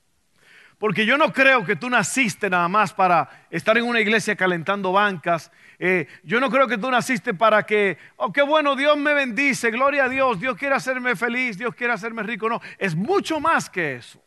Porque 0.79 1.05
yo 1.05 1.15
no 1.15 1.31
creo 1.31 1.63
que 1.63 1.75
tú 1.75 1.88
naciste 1.88 2.50
nada 2.50 2.67
más 2.69 2.91
para 2.91 3.46
estar 3.51 3.77
en 3.77 3.84
una 3.84 4.00
iglesia 4.01 4.36
calentando 4.36 4.93
bancas. 4.93 5.51
Eh, 5.77 6.07
yo 6.24 6.39
no 6.39 6.50
creo 6.50 6.67
que 6.67 6.79
tú 6.79 6.89
naciste 6.89 7.36
para 7.36 7.67
que, 7.67 8.00
oh, 8.15 8.34
qué 8.34 8.41
bueno, 8.41 8.75
Dios 8.75 8.98
me 8.98 9.13
bendice, 9.13 9.69
gloria 9.69 10.05
a 10.05 10.10
Dios, 10.10 10.39
Dios 10.39 10.57
quiere 10.57 10.74
hacerme 10.74 11.15
feliz, 11.15 11.55
Dios 11.55 11.75
quiere 11.75 11.93
hacerme 11.93 12.24
rico. 12.24 12.50
No, 12.50 12.60
es 12.79 12.96
mucho 12.96 13.39
más 13.39 13.69
que 13.69 13.98
eso. 13.98 14.19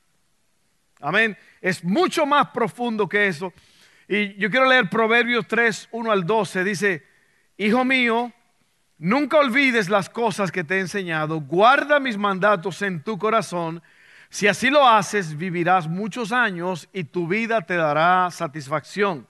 Amén. 1.00 1.36
Es 1.60 1.82
mucho 1.82 2.24
más 2.24 2.50
profundo 2.50 3.08
que 3.08 3.26
eso. 3.26 3.52
Y 4.06 4.36
yo 4.36 4.48
quiero 4.48 4.68
leer 4.68 4.88
Proverbios 4.88 5.48
3, 5.48 5.88
1 5.90 6.12
al 6.12 6.24
12. 6.24 6.62
Dice, 6.62 7.10
Hijo 7.56 7.84
mío, 7.84 8.32
nunca 9.00 9.38
olvides 9.38 9.88
las 9.88 10.08
cosas 10.08 10.52
que 10.52 10.62
te 10.62 10.76
he 10.76 10.80
enseñado. 10.80 11.40
Guarda 11.40 11.98
mis 11.98 12.16
mandatos 12.16 12.82
en 12.82 13.02
tu 13.02 13.18
corazón. 13.18 13.82
Si 14.28 14.46
así 14.46 14.70
lo 14.70 14.86
haces, 14.86 15.36
vivirás 15.36 15.88
muchos 15.88 16.30
años 16.30 16.88
y 16.92 17.02
tu 17.02 17.26
vida 17.26 17.62
te 17.62 17.74
dará 17.74 18.30
satisfacción. 18.30 19.26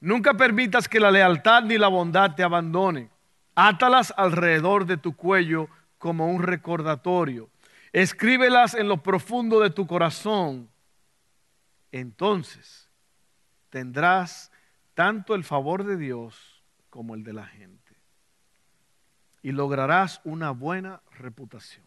Nunca 0.00 0.34
permitas 0.34 0.88
que 0.88 1.00
la 1.00 1.10
lealtad 1.10 1.64
ni 1.64 1.78
la 1.78 1.88
bondad 1.88 2.36
te 2.36 2.44
abandonen. 2.44 3.10
Átalas 3.56 4.14
alrededor 4.16 4.86
de 4.86 4.96
tu 4.96 5.16
cuello 5.16 5.68
como 5.98 6.28
un 6.28 6.42
recordatorio. 6.42 7.48
Escríbelas 7.92 8.74
en 8.74 8.88
lo 8.88 9.02
profundo 9.02 9.60
de 9.60 9.70
tu 9.70 9.86
corazón. 9.86 10.68
Entonces 11.90 12.90
tendrás 13.70 14.52
tanto 14.94 15.34
el 15.34 15.42
favor 15.42 15.84
de 15.84 15.96
Dios 15.96 16.62
como 16.90 17.14
el 17.14 17.24
de 17.24 17.32
la 17.32 17.46
gente. 17.46 17.73
Y 19.44 19.52
lograrás 19.52 20.20
una 20.24 20.50
buena 20.50 21.02
reputación. 21.18 21.84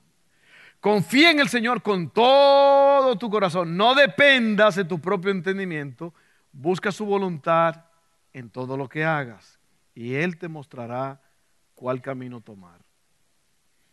Confía 0.80 1.32
en 1.32 1.40
el 1.40 1.50
Señor 1.50 1.82
con 1.82 2.10
todo 2.10 3.18
tu 3.18 3.30
corazón. 3.30 3.76
No 3.76 3.96
dependas 3.96 4.76
de 4.76 4.86
tu 4.86 5.02
propio 5.02 5.32
entendimiento. 5.32 6.14
Busca 6.54 6.92
su 6.92 7.06
voluntad 7.06 7.84
en 8.32 8.50
todo 8.50 8.78
lo 8.78 8.88
que 8.88 9.04
hagas. 9.04 9.60
Y 9.96 10.14
Él 10.14 10.38
te 10.38 10.48
mostrará 10.48 11.20
cuál 11.76 12.02
camino 12.02 12.42
tomar. 12.42 12.80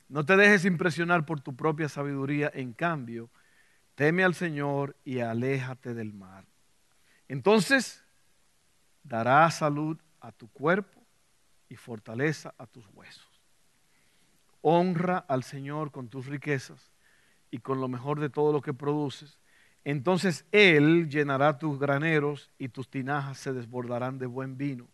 No 0.08 0.24
te 0.24 0.36
dejes 0.36 0.64
impresionar 0.64 1.24
por 1.24 1.40
tu 1.40 1.56
propia 1.56 1.88
sabiduría, 1.88 2.50
en 2.54 2.72
cambio, 2.72 3.30
teme 3.94 4.22
al 4.22 4.34
Señor 4.34 4.94
y 5.04 5.20
aléjate 5.20 5.94
del 5.94 6.12
mar. 6.12 6.44
Entonces 7.28 8.04
dará 9.02 9.50
salud 9.50 9.98
a 10.20 10.30
tu 10.32 10.48
cuerpo 10.48 11.00
y 11.68 11.76
fortaleza 11.76 12.54
a 12.58 12.66
tus 12.66 12.86
huesos. 12.92 13.33
Honra 14.66 15.18
al 15.18 15.42
Señor 15.42 15.92
con 15.92 16.08
tus 16.08 16.24
riquezas 16.24 16.90
y 17.50 17.58
con 17.58 17.82
lo 17.82 17.88
mejor 17.88 18.18
de 18.18 18.30
todo 18.30 18.50
lo 18.50 18.62
que 18.62 18.72
produces. 18.72 19.38
Entonces 19.84 20.46
Él 20.52 21.10
llenará 21.10 21.58
tus 21.58 21.78
graneros 21.78 22.50
y 22.56 22.70
tus 22.70 22.88
tinajas 22.88 23.36
se 23.36 23.52
desbordarán 23.52 24.18
de 24.18 24.24
buen 24.24 24.56
vino. 24.56 24.88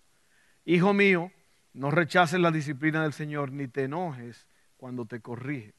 Hijo 0.65 0.93
mío, 0.93 1.31
no 1.73 1.93
rechaces 1.93 2.41
la 2.41 2.51
disciplina 2.51 3.05
del 3.05 3.13
Señor, 3.13 3.53
ni 3.53 3.69
te 3.69 3.85
enojes 3.85 4.49
cuando 4.77 5.07
te 5.07 5.21
corrige. 5.21 5.73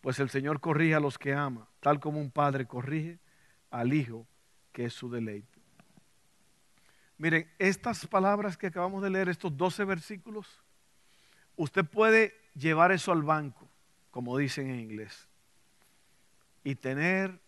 Pues 0.00 0.20
el 0.20 0.30
Señor 0.30 0.60
corrige 0.60 0.94
a 0.94 1.00
los 1.00 1.18
que 1.18 1.34
ama, 1.34 1.68
tal 1.80 1.98
como 1.98 2.20
un 2.20 2.30
padre 2.30 2.66
corrige 2.66 3.18
al 3.72 3.94
hijo, 3.94 4.28
que 4.70 4.84
es 4.84 4.94
su 4.94 5.10
deleite. 5.10 5.58
Miren, 7.16 7.50
estas 7.58 8.06
palabras 8.06 8.56
que 8.56 8.68
acabamos 8.68 9.02
de 9.02 9.10
leer, 9.10 9.28
estos 9.28 9.56
12 9.56 9.84
versículos, 9.84 10.62
usted 11.56 11.84
puede 11.84 12.32
llevar 12.58 12.92
eso 12.92 13.12
al 13.12 13.22
banco, 13.22 13.68
como 14.10 14.36
dicen 14.36 14.70
en 14.70 14.80
inglés, 14.80 15.28
y 16.64 16.74
tener 16.74 17.40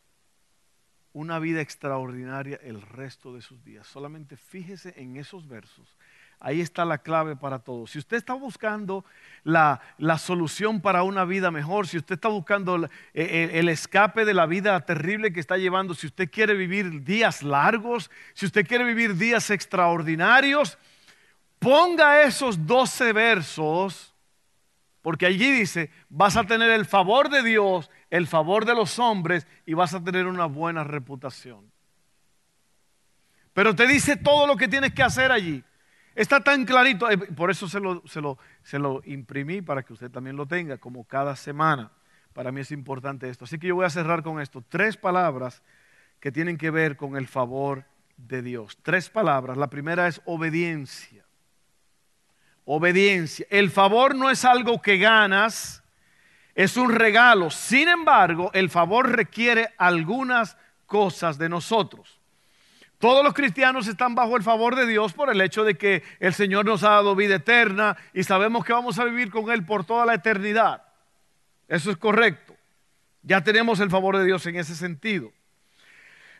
una 1.12 1.38
vida 1.38 1.60
extraordinaria 1.60 2.60
el 2.62 2.80
resto 2.82 3.34
de 3.34 3.42
sus 3.42 3.64
días. 3.64 3.86
Solamente 3.86 4.36
fíjese 4.36 4.94
en 4.96 5.16
esos 5.16 5.48
versos. 5.48 5.96
Ahí 6.42 6.62
está 6.62 6.86
la 6.86 6.98
clave 6.98 7.36
para 7.36 7.58
todo. 7.58 7.86
Si 7.86 7.98
usted 7.98 8.16
está 8.16 8.32
buscando 8.32 9.04
la, 9.44 9.82
solución 10.18 10.80
para 10.80 11.02
una 11.02 11.26
vida 11.26 11.50
mejor, 11.50 11.86
si 11.86 11.98
usted 11.98 12.14
está 12.14 12.28
buscando 12.28 12.76
el, 12.76 12.88
el, 13.12 13.68
escape 13.68 14.24
de 14.24 14.32
la 14.32 14.46
vida 14.46 14.80
terrible 14.86 15.34
que 15.34 15.40
está 15.40 15.58
llevando, 15.58 15.92
si 15.92 16.06
usted 16.06 16.30
quiere 16.30 16.54
vivir 16.54 17.04
días 17.04 17.42
largos, 17.42 18.10
si 18.32 18.46
usted 18.46 18.66
quiere 18.66 18.84
vivir 18.84 19.16
días 19.16 19.50
extraordinarios, 19.50 20.78
ponga 21.58 22.22
esos 22.22 22.66
12 22.66 23.12
versos, 23.12 24.09
porque 25.02 25.26
allí 25.26 25.50
dice, 25.50 25.90
vas 26.08 26.36
a 26.36 26.44
tener 26.44 26.70
el 26.70 26.84
favor 26.84 27.30
de 27.30 27.42
Dios 27.42 27.90
el 28.10 28.26
favor 28.26 28.64
de 28.66 28.74
los 28.74 28.98
hombres 28.98 29.46
y 29.64 29.74
vas 29.74 29.94
a 29.94 30.02
tener 30.02 30.26
una 30.26 30.46
buena 30.46 30.84
reputación. 30.84 31.70
Pero 33.52 33.74
te 33.74 33.86
dice 33.86 34.16
todo 34.16 34.46
lo 34.46 34.56
que 34.56 34.68
tienes 34.68 34.92
que 34.92 35.02
hacer 35.02 35.32
allí. 35.32 35.64
Está 36.14 36.40
tan 36.42 36.64
clarito, 36.64 37.08
eh, 37.10 37.16
por 37.16 37.50
eso 37.50 37.68
se 37.68 37.80
lo, 37.80 38.02
se 38.06 38.20
lo, 38.20 38.36
se 38.62 38.78
lo 38.78 39.00
imprimí 39.04 39.62
para 39.62 39.82
que 39.82 39.92
usted 39.92 40.10
también 40.10 40.36
lo 40.36 40.46
tenga, 40.46 40.76
como 40.76 41.04
cada 41.04 41.36
semana. 41.36 41.92
Para 42.32 42.52
mí 42.52 42.60
es 42.60 42.72
importante 42.72 43.28
esto. 43.28 43.44
Así 43.44 43.58
que 43.58 43.68
yo 43.68 43.76
voy 43.76 43.86
a 43.86 43.90
cerrar 43.90 44.22
con 44.22 44.40
esto. 44.40 44.62
Tres 44.68 44.96
palabras 44.96 45.62
que 46.18 46.32
tienen 46.32 46.58
que 46.58 46.70
ver 46.70 46.96
con 46.96 47.16
el 47.16 47.26
favor 47.26 47.84
de 48.16 48.42
Dios. 48.42 48.78
Tres 48.82 49.08
palabras. 49.08 49.56
La 49.56 49.70
primera 49.70 50.06
es 50.06 50.20
obediencia. 50.24 51.19
Obediencia. 52.72 53.44
El 53.50 53.68
favor 53.68 54.14
no 54.14 54.30
es 54.30 54.44
algo 54.44 54.80
que 54.80 54.96
ganas, 54.96 55.82
es 56.54 56.76
un 56.76 56.92
regalo. 56.92 57.50
Sin 57.50 57.88
embargo, 57.88 58.52
el 58.54 58.70
favor 58.70 59.10
requiere 59.10 59.70
algunas 59.76 60.56
cosas 60.86 61.36
de 61.36 61.48
nosotros. 61.48 62.20
Todos 63.00 63.24
los 63.24 63.34
cristianos 63.34 63.88
están 63.88 64.14
bajo 64.14 64.36
el 64.36 64.44
favor 64.44 64.76
de 64.76 64.86
Dios 64.86 65.14
por 65.14 65.30
el 65.30 65.40
hecho 65.40 65.64
de 65.64 65.76
que 65.76 66.04
el 66.20 66.32
Señor 66.32 66.64
nos 66.64 66.84
ha 66.84 66.90
dado 66.90 67.16
vida 67.16 67.34
eterna 67.34 67.96
y 68.14 68.22
sabemos 68.22 68.64
que 68.64 68.72
vamos 68.72 69.00
a 69.00 69.04
vivir 69.04 69.32
con 69.32 69.50
Él 69.50 69.66
por 69.66 69.84
toda 69.84 70.06
la 70.06 70.14
eternidad. 70.14 70.84
Eso 71.66 71.90
es 71.90 71.96
correcto. 71.96 72.54
Ya 73.24 73.42
tenemos 73.42 73.80
el 73.80 73.90
favor 73.90 74.16
de 74.16 74.24
Dios 74.24 74.46
en 74.46 74.54
ese 74.54 74.76
sentido. 74.76 75.32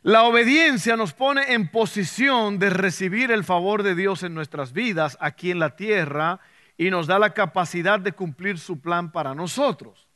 La 0.03 0.23
obediencia 0.23 0.97
nos 0.97 1.13
pone 1.13 1.53
en 1.53 1.69
posición 1.69 2.59
de 2.59 2.71
recibir 2.71 3.31
el 3.31 3.45
favor 3.45 3.83
de 3.83 3.95
Dios 3.95 4.23
en 4.23 4.33
nuestras 4.33 4.73
vidas 4.73 5.19
aquí 5.21 5.51
en 5.51 5.59
la 5.59 5.77
tierra 5.77 6.41
y 6.79 6.91
nos 6.91 7.07
da 7.07 7.19
la 7.19 7.35
capacidad 7.35 8.01
de 8.01 8.13
cumplir 8.13 8.59
su 8.59 8.81
plan 8.81 9.13
para 9.13 9.35
nosotros. 9.35 10.09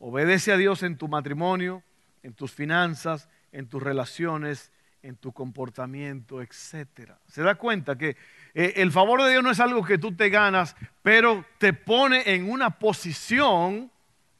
Obedece 0.00 0.50
a 0.50 0.56
Dios 0.56 0.82
en 0.82 0.96
tu 0.96 1.06
matrimonio, 1.06 1.84
en 2.24 2.34
tus 2.34 2.50
finanzas, 2.50 3.28
en 3.52 3.68
tus 3.68 3.80
relaciones, 3.80 4.72
en 5.04 5.14
tu 5.14 5.32
comportamiento, 5.32 6.42
etc. 6.42 7.12
Se 7.28 7.42
da 7.42 7.54
cuenta 7.54 7.96
que 7.96 8.16
eh, 8.52 8.72
el 8.76 8.90
favor 8.90 9.22
de 9.22 9.30
Dios 9.30 9.44
no 9.44 9.52
es 9.52 9.60
algo 9.60 9.84
que 9.84 9.98
tú 9.98 10.10
te 10.16 10.28
ganas, 10.28 10.74
pero 11.02 11.44
te 11.58 11.72
pone 11.72 12.34
en 12.34 12.50
una 12.50 12.70
posición 12.70 13.92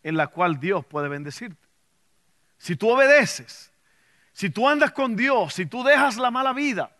en 0.03 0.17
la 0.17 0.27
cual 0.27 0.59
Dios 0.59 0.85
puede 0.85 1.09
bendecirte. 1.09 1.69
Si 2.57 2.75
tú 2.75 2.91
obedeces, 2.91 3.71
si 4.39 4.51
tú 4.51 4.69
andas 4.69 4.93
con 4.93 5.17
Dios, 5.17 5.55
si 5.55 5.67
tú 5.67 5.83
dejas 5.83 6.17
la 6.17 6.31
mala 6.31 6.53
vida. 6.53 6.93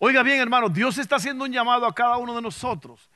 Oiga 0.00 0.24
bien, 0.24 0.40
hermano, 0.40 0.68
Dios 0.68 0.98
está 0.98 1.14
haciendo 1.14 1.44
un 1.44 1.52
llamado 1.52 1.86
a 1.86 1.94
cada 1.94 2.16
uno 2.16 2.34
de 2.34 2.42
nosotros 2.42 3.08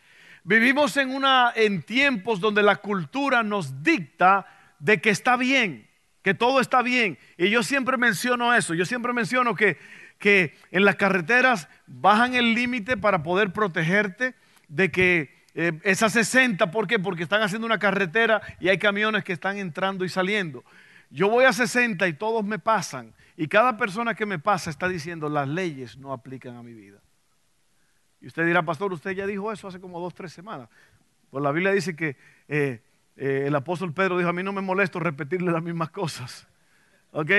Vivimos 0.45 0.97
en, 0.99 1.11
una, 1.11 1.53
en 1.57 1.83
tiempos 1.83 2.39
donde 2.39 2.63
la 2.63 2.77
cultura 2.77 3.43
nos 3.43 3.83
dicta 3.83 4.47
de 4.79 5.01
que 5.01 5.11
está 5.11 5.37
bien, 5.37 5.89
que 6.23 6.33
todo 6.33 6.61
está 6.61 6.81
bien. 6.83 7.19
Y 7.37 7.51
yo 7.51 7.65
siempre 7.65 7.97
menciono 7.97 8.55
eso, 8.55 8.73
yo 8.75 8.85
siempre 8.85 9.13
menciono 9.13 9.57
que, 9.57 9.79
que 10.21 10.55
en 10.71 10.85
las 10.85 10.95
carreteras 10.95 11.67
bajan 11.89 12.35
el 12.35 12.55
límite 12.55 12.97
para 12.97 13.25
poder 13.25 13.53
protegerte 13.53 14.37
de 14.69 14.93
que 14.93 15.35
eh, 15.57 15.73
esa 15.83 16.09
60, 16.09 16.71
¿por 16.71 16.87
qué? 16.87 17.01
Porque 17.01 17.25
están 17.25 17.43
haciendo 17.43 17.67
una 17.67 17.81
carretera 17.81 18.43
y 18.61 18.69
hay 18.69 18.79
camiones 18.79 19.25
que 19.25 19.33
están 19.33 19.57
entrando 19.57 20.05
y 20.05 20.09
saliendo. 20.09 20.63
Yo 21.15 21.29
voy 21.29 21.45
a 21.45 21.53
60 21.53 22.09
y 22.09 22.15
todos 22.15 22.45
me 22.45 22.59
pasan. 22.59 23.15
Y 23.37 23.47
cada 23.47 23.77
persona 23.77 24.17
que 24.17 24.27
me 24.27 24.41
pasa 24.41 24.69
está 24.69 24.89
diciendo, 24.89 25.29
las 25.29 25.47
leyes 25.47 25.97
no 25.97 26.13
aplican 26.13 26.57
a 26.57 26.63
mi 26.65 26.73
vida. 26.73 26.99
Y 28.21 28.27
usted 28.27 28.45
dirá, 28.45 28.65
pastor, 28.65 28.93
usted 28.93 29.13
ya 29.13 29.25
dijo 29.25 29.53
eso 29.53 29.69
hace 29.69 29.79
como 29.79 30.01
dos, 30.01 30.13
tres 30.13 30.33
semanas. 30.33 30.69
Pues 31.31 31.41
la 31.41 31.53
Biblia 31.53 31.71
dice 31.71 31.95
que 31.95 32.17
eh, 32.49 32.83
eh, 33.17 33.45
el 33.47 33.55
apóstol 33.55 33.95
Pedro 33.95 34.19
dijo, 34.19 34.29
a 34.29 34.33
mí 34.33 34.43
no 34.43 34.53
me 34.53 34.61
molesto 34.61 34.99
repetirle 34.99 35.53
las 35.53 35.63
mismas 35.63 35.91
cosas. 35.91 36.49
¿Ok? 37.13 37.31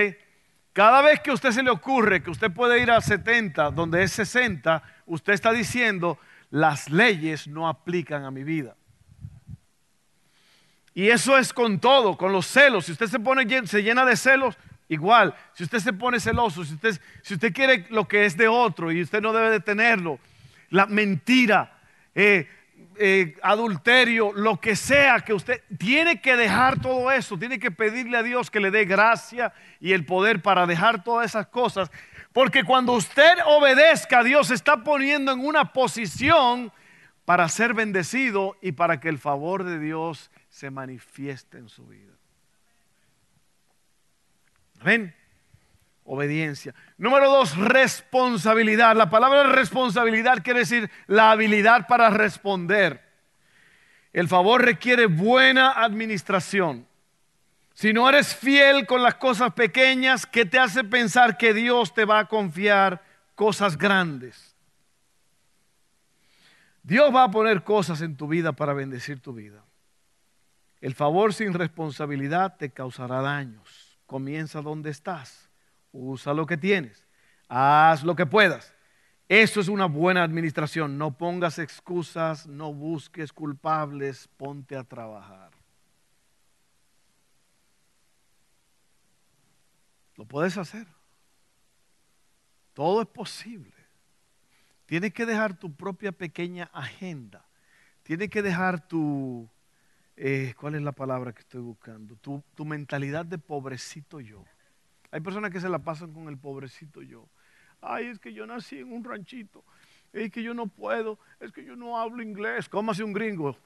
Cada 0.72 1.02
vez 1.02 1.20
que 1.20 1.30
a 1.30 1.34
usted 1.34 1.50
se 1.50 1.62
le 1.62 1.70
ocurre 1.70 2.22
que 2.22 2.30
usted 2.30 2.50
puede 2.50 2.80
ir 2.80 2.90
a 2.90 3.02
70, 3.02 3.72
donde 3.72 4.02
es 4.02 4.12
60, 4.12 4.82
usted 5.04 5.34
está 5.34 5.52
diciendo, 5.52 6.18
las 6.48 6.88
leyes 6.88 7.46
no 7.46 7.68
aplican 7.68 8.24
a 8.24 8.30
mi 8.30 8.42
vida. 8.42 8.74
Y 10.96 11.10
eso 11.10 11.36
es 11.36 11.52
con 11.52 11.78
todo, 11.78 12.16
con 12.16 12.32
los 12.32 12.46
celos. 12.46 12.86
Si 12.86 12.92
usted 12.92 13.08
se 13.08 13.20
pone, 13.20 13.66
se 13.66 13.82
llena 13.82 14.06
de 14.06 14.16
celos, 14.16 14.56
igual. 14.88 15.34
Si 15.52 15.62
usted 15.62 15.78
se 15.78 15.92
pone 15.92 16.18
celoso, 16.18 16.64
si 16.64 16.72
usted, 16.72 16.98
si 17.20 17.34
usted 17.34 17.52
quiere 17.52 17.84
lo 17.90 18.08
que 18.08 18.24
es 18.24 18.34
de 18.34 18.48
otro 18.48 18.90
y 18.90 19.02
usted 19.02 19.20
no 19.20 19.34
debe 19.34 19.50
de 19.50 19.60
tenerlo, 19.60 20.18
la 20.70 20.86
mentira, 20.86 21.78
eh, 22.14 22.48
eh, 22.98 23.36
adulterio, 23.42 24.32
lo 24.32 24.58
que 24.58 24.74
sea 24.74 25.20
que 25.20 25.34
usted 25.34 25.60
tiene 25.76 26.22
que 26.22 26.34
dejar 26.34 26.80
todo 26.80 27.12
eso, 27.12 27.38
tiene 27.38 27.58
que 27.58 27.70
pedirle 27.70 28.16
a 28.16 28.22
Dios 28.22 28.50
que 28.50 28.58
le 28.58 28.70
dé 28.70 28.86
gracia 28.86 29.52
y 29.80 29.92
el 29.92 30.06
poder 30.06 30.40
para 30.40 30.64
dejar 30.66 31.04
todas 31.04 31.26
esas 31.26 31.48
cosas, 31.48 31.90
porque 32.32 32.64
cuando 32.64 32.92
usted 32.92 33.34
obedezca, 33.44 34.24
Dios 34.24 34.50
está 34.50 34.82
poniendo 34.82 35.30
en 35.30 35.44
una 35.44 35.74
posición 35.74 36.72
para 37.26 37.50
ser 37.50 37.74
bendecido 37.74 38.56
y 38.62 38.72
para 38.72 38.98
que 38.98 39.10
el 39.10 39.18
favor 39.18 39.62
de 39.64 39.78
Dios 39.78 40.30
se 40.56 40.70
manifieste 40.70 41.58
en 41.58 41.68
su 41.68 41.86
vida. 41.86 42.14
Amén. 44.80 45.14
obediencia. 46.04 46.74
Número 46.96 47.28
dos, 47.28 47.58
responsabilidad. 47.58 48.96
La 48.96 49.10
palabra 49.10 49.42
responsabilidad 49.42 50.42
quiere 50.42 50.60
decir 50.60 50.90
la 51.08 51.32
habilidad 51.32 51.86
para 51.86 52.08
responder. 52.08 53.02
El 54.14 54.28
favor 54.28 54.64
requiere 54.64 55.04
buena 55.04 55.72
administración. 55.72 56.86
Si 57.74 57.92
no 57.92 58.08
eres 58.08 58.34
fiel 58.34 58.86
con 58.86 59.02
las 59.02 59.16
cosas 59.16 59.52
pequeñas, 59.52 60.24
¿qué 60.24 60.46
te 60.46 60.58
hace 60.58 60.84
pensar 60.84 61.36
que 61.36 61.52
Dios 61.52 61.92
te 61.92 62.06
va 62.06 62.20
a 62.20 62.28
confiar 62.28 63.02
cosas 63.34 63.76
grandes? 63.76 64.56
Dios 66.82 67.14
va 67.14 67.24
a 67.24 67.30
poner 67.30 67.62
cosas 67.62 68.00
en 68.00 68.16
tu 68.16 68.26
vida 68.26 68.52
para 68.52 68.72
bendecir 68.72 69.20
tu 69.20 69.34
vida. 69.34 69.65
El 70.80 70.94
favor 70.94 71.32
sin 71.32 71.54
responsabilidad 71.54 72.56
te 72.56 72.70
causará 72.70 73.20
daños. 73.20 73.98
Comienza 74.06 74.60
donde 74.60 74.90
estás. 74.90 75.50
Usa 75.92 76.34
lo 76.34 76.46
que 76.46 76.56
tienes. 76.56 77.06
Haz 77.48 78.04
lo 78.04 78.14
que 78.14 78.26
puedas. 78.26 78.74
Eso 79.28 79.60
es 79.60 79.68
una 79.68 79.86
buena 79.86 80.22
administración. 80.22 80.98
No 80.98 81.16
pongas 81.16 81.58
excusas, 81.58 82.46
no 82.46 82.72
busques 82.72 83.32
culpables, 83.32 84.28
ponte 84.36 84.76
a 84.76 84.84
trabajar. 84.84 85.50
Lo 90.16 90.24
puedes 90.26 90.56
hacer. 90.56 90.86
Todo 92.72 93.02
es 93.02 93.08
posible. 93.08 93.74
Tienes 94.86 95.12
que 95.12 95.26
dejar 95.26 95.58
tu 95.58 95.74
propia 95.74 96.12
pequeña 96.12 96.70
agenda. 96.72 97.44
Tienes 98.02 98.30
que 98.30 98.42
dejar 98.42 98.86
tu, 98.86 99.50
eh, 100.16 100.54
¿cuál 100.58 100.74
es 100.74 100.82
la 100.82 100.92
palabra 100.92 101.32
que 101.32 101.40
estoy 101.40 101.60
buscando? 101.60 102.16
Tu, 102.16 102.42
tu 102.54 102.64
mentalidad 102.64 103.26
de 103.26 103.38
pobrecito 103.38 104.20
yo. 104.20 104.44
Hay 105.10 105.20
personas 105.20 105.50
que 105.50 105.60
se 105.60 105.68
la 105.68 105.78
pasan 105.78 106.12
con 106.12 106.28
el 106.28 106.38
pobrecito 106.38 107.02
yo. 107.02 107.28
Ay, 107.80 108.06
es 108.06 108.18
que 108.18 108.32
yo 108.32 108.46
nací 108.46 108.78
en 108.78 108.92
un 108.92 109.04
ranchito. 109.04 109.62
Es 110.12 110.30
que 110.30 110.42
yo 110.42 110.54
no 110.54 110.66
puedo. 110.66 111.18
Es 111.40 111.52
que 111.52 111.64
yo 111.64 111.76
no 111.76 111.98
hablo 111.98 112.22
inglés. 112.22 112.68
¿Cómo 112.68 112.92
hace 112.92 113.04
un 113.04 113.12
gringo? 113.12 113.56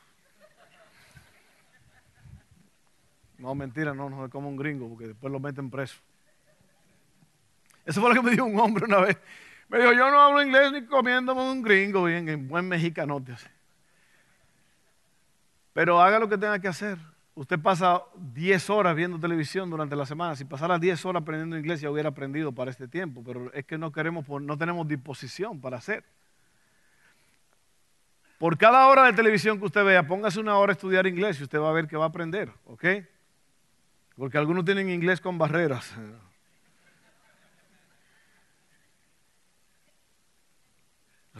No, 3.38 3.54
mentira, 3.54 3.94
no, 3.94 4.10
no 4.10 4.26
es 4.26 4.30
como 4.30 4.48
un 4.48 4.56
gringo, 4.56 4.88
porque 4.88 5.06
después 5.06 5.32
lo 5.32 5.40
meten 5.40 5.70
preso. 5.70 5.98
Eso 7.86 8.00
fue 8.00 8.10
lo 8.10 8.16
que 8.16 8.22
me 8.22 8.30
dijo 8.32 8.44
un 8.44 8.58
hombre 8.60 8.84
una 8.84 9.00
vez. 9.00 9.16
Me 9.68 9.78
dijo, 9.78 9.92
yo 9.92 10.10
no 10.10 10.20
hablo 10.20 10.42
inglés 10.42 10.72
ni 10.72 10.84
comiéndome 10.84 11.40
un 11.40 11.62
gringo, 11.62 12.04
bien, 12.04 12.28
en 12.28 12.48
buen 12.48 12.68
mexicanote. 12.68 13.34
Pero 15.80 15.98
haga 15.98 16.18
lo 16.18 16.28
que 16.28 16.36
tenga 16.36 16.58
que 16.58 16.68
hacer. 16.68 16.98
Usted 17.34 17.58
pasa 17.58 18.02
10 18.14 18.68
horas 18.68 18.94
viendo 18.94 19.18
televisión 19.18 19.70
durante 19.70 19.96
la 19.96 20.04
semana. 20.04 20.36
Si 20.36 20.44
pasara 20.44 20.78
10 20.78 21.06
horas 21.06 21.22
aprendiendo 21.22 21.56
inglés 21.56 21.80
ya 21.80 21.90
hubiera 21.90 22.10
aprendido 22.10 22.52
para 22.52 22.70
este 22.70 22.86
tiempo, 22.86 23.22
pero 23.24 23.50
es 23.54 23.64
que 23.64 23.78
no 23.78 23.90
queremos, 23.90 24.28
no 24.28 24.58
tenemos 24.58 24.86
disposición 24.86 25.58
para 25.58 25.78
hacer. 25.78 26.04
Por 28.38 28.58
cada 28.58 28.88
hora 28.88 29.04
de 29.04 29.14
televisión 29.14 29.58
que 29.58 29.64
usted 29.64 29.82
vea, 29.82 30.06
póngase 30.06 30.38
una 30.38 30.58
hora 30.58 30.72
a 30.72 30.74
estudiar 30.74 31.06
inglés 31.06 31.40
y 31.40 31.44
usted 31.44 31.58
va 31.58 31.70
a 31.70 31.72
ver 31.72 31.88
que 31.88 31.96
va 31.96 32.04
a 32.04 32.08
aprender, 32.08 32.52
¿ok? 32.66 32.84
Porque 34.16 34.36
algunos 34.36 34.66
tienen 34.66 34.90
inglés 34.90 35.18
con 35.18 35.38
barreras. 35.38 35.94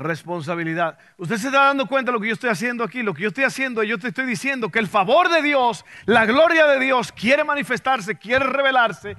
Responsabilidad. 0.01 0.99
Usted 1.17 1.37
se 1.37 1.47
está 1.47 1.67
dando 1.67 1.87
cuenta 1.87 2.11
de 2.11 2.15
lo 2.15 2.21
que 2.21 2.29
yo 2.29 2.35
estoy 2.35 2.51
haciendo 2.51 2.83
aquí. 2.83 3.03
Lo 3.03 3.15
que 3.15 3.23
yo 3.23 3.29
estoy 3.29 3.45
haciendo, 3.45 3.83
yo 3.83 3.99
te 3.99 4.09
estoy 4.09 4.27
diciendo 4.27 4.71
que 4.71 4.81
el 4.81 4.89
favor 4.89 5.29
de 5.29 5.43
Dios, 5.43 5.85
la 6.07 6.27
gloria 6.27 6.67
de 6.67 6.81
Dios 6.81 7.13
quiere 7.13 7.45
manifestarse, 7.45 8.17
quiere 8.17 8.47
revelarse, 8.47 9.17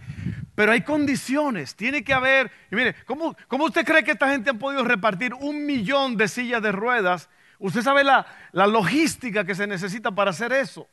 pero 0.56 0.74
hay 0.74 0.82
condiciones. 0.82 1.76
Tiene 1.76 2.04
que 2.04 2.14
haber. 2.14 2.52
Y 2.72 2.76
mire, 2.76 2.96
¿cómo, 3.06 3.36
¿cómo, 3.48 3.66
usted 3.66 3.86
cree 3.86 4.04
que 4.04 4.12
esta 4.12 4.30
gente 4.30 4.50
ha 4.50 4.54
podido 4.56 4.84
repartir 4.84 5.34
un 5.36 5.66
millón 5.66 6.18
de 6.18 6.28
sillas 6.28 6.62
de 6.62 6.72
ruedas? 6.72 7.30
Usted 7.60 7.82
sabe 7.82 8.04
la, 8.04 8.26
la 8.52 8.68
logística 8.68 9.46
que 9.46 9.56
se 9.56 9.68
necesita 9.68 10.12
para 10.12 10.32
hacer 10.32 10.52
eso. 10.52 10.88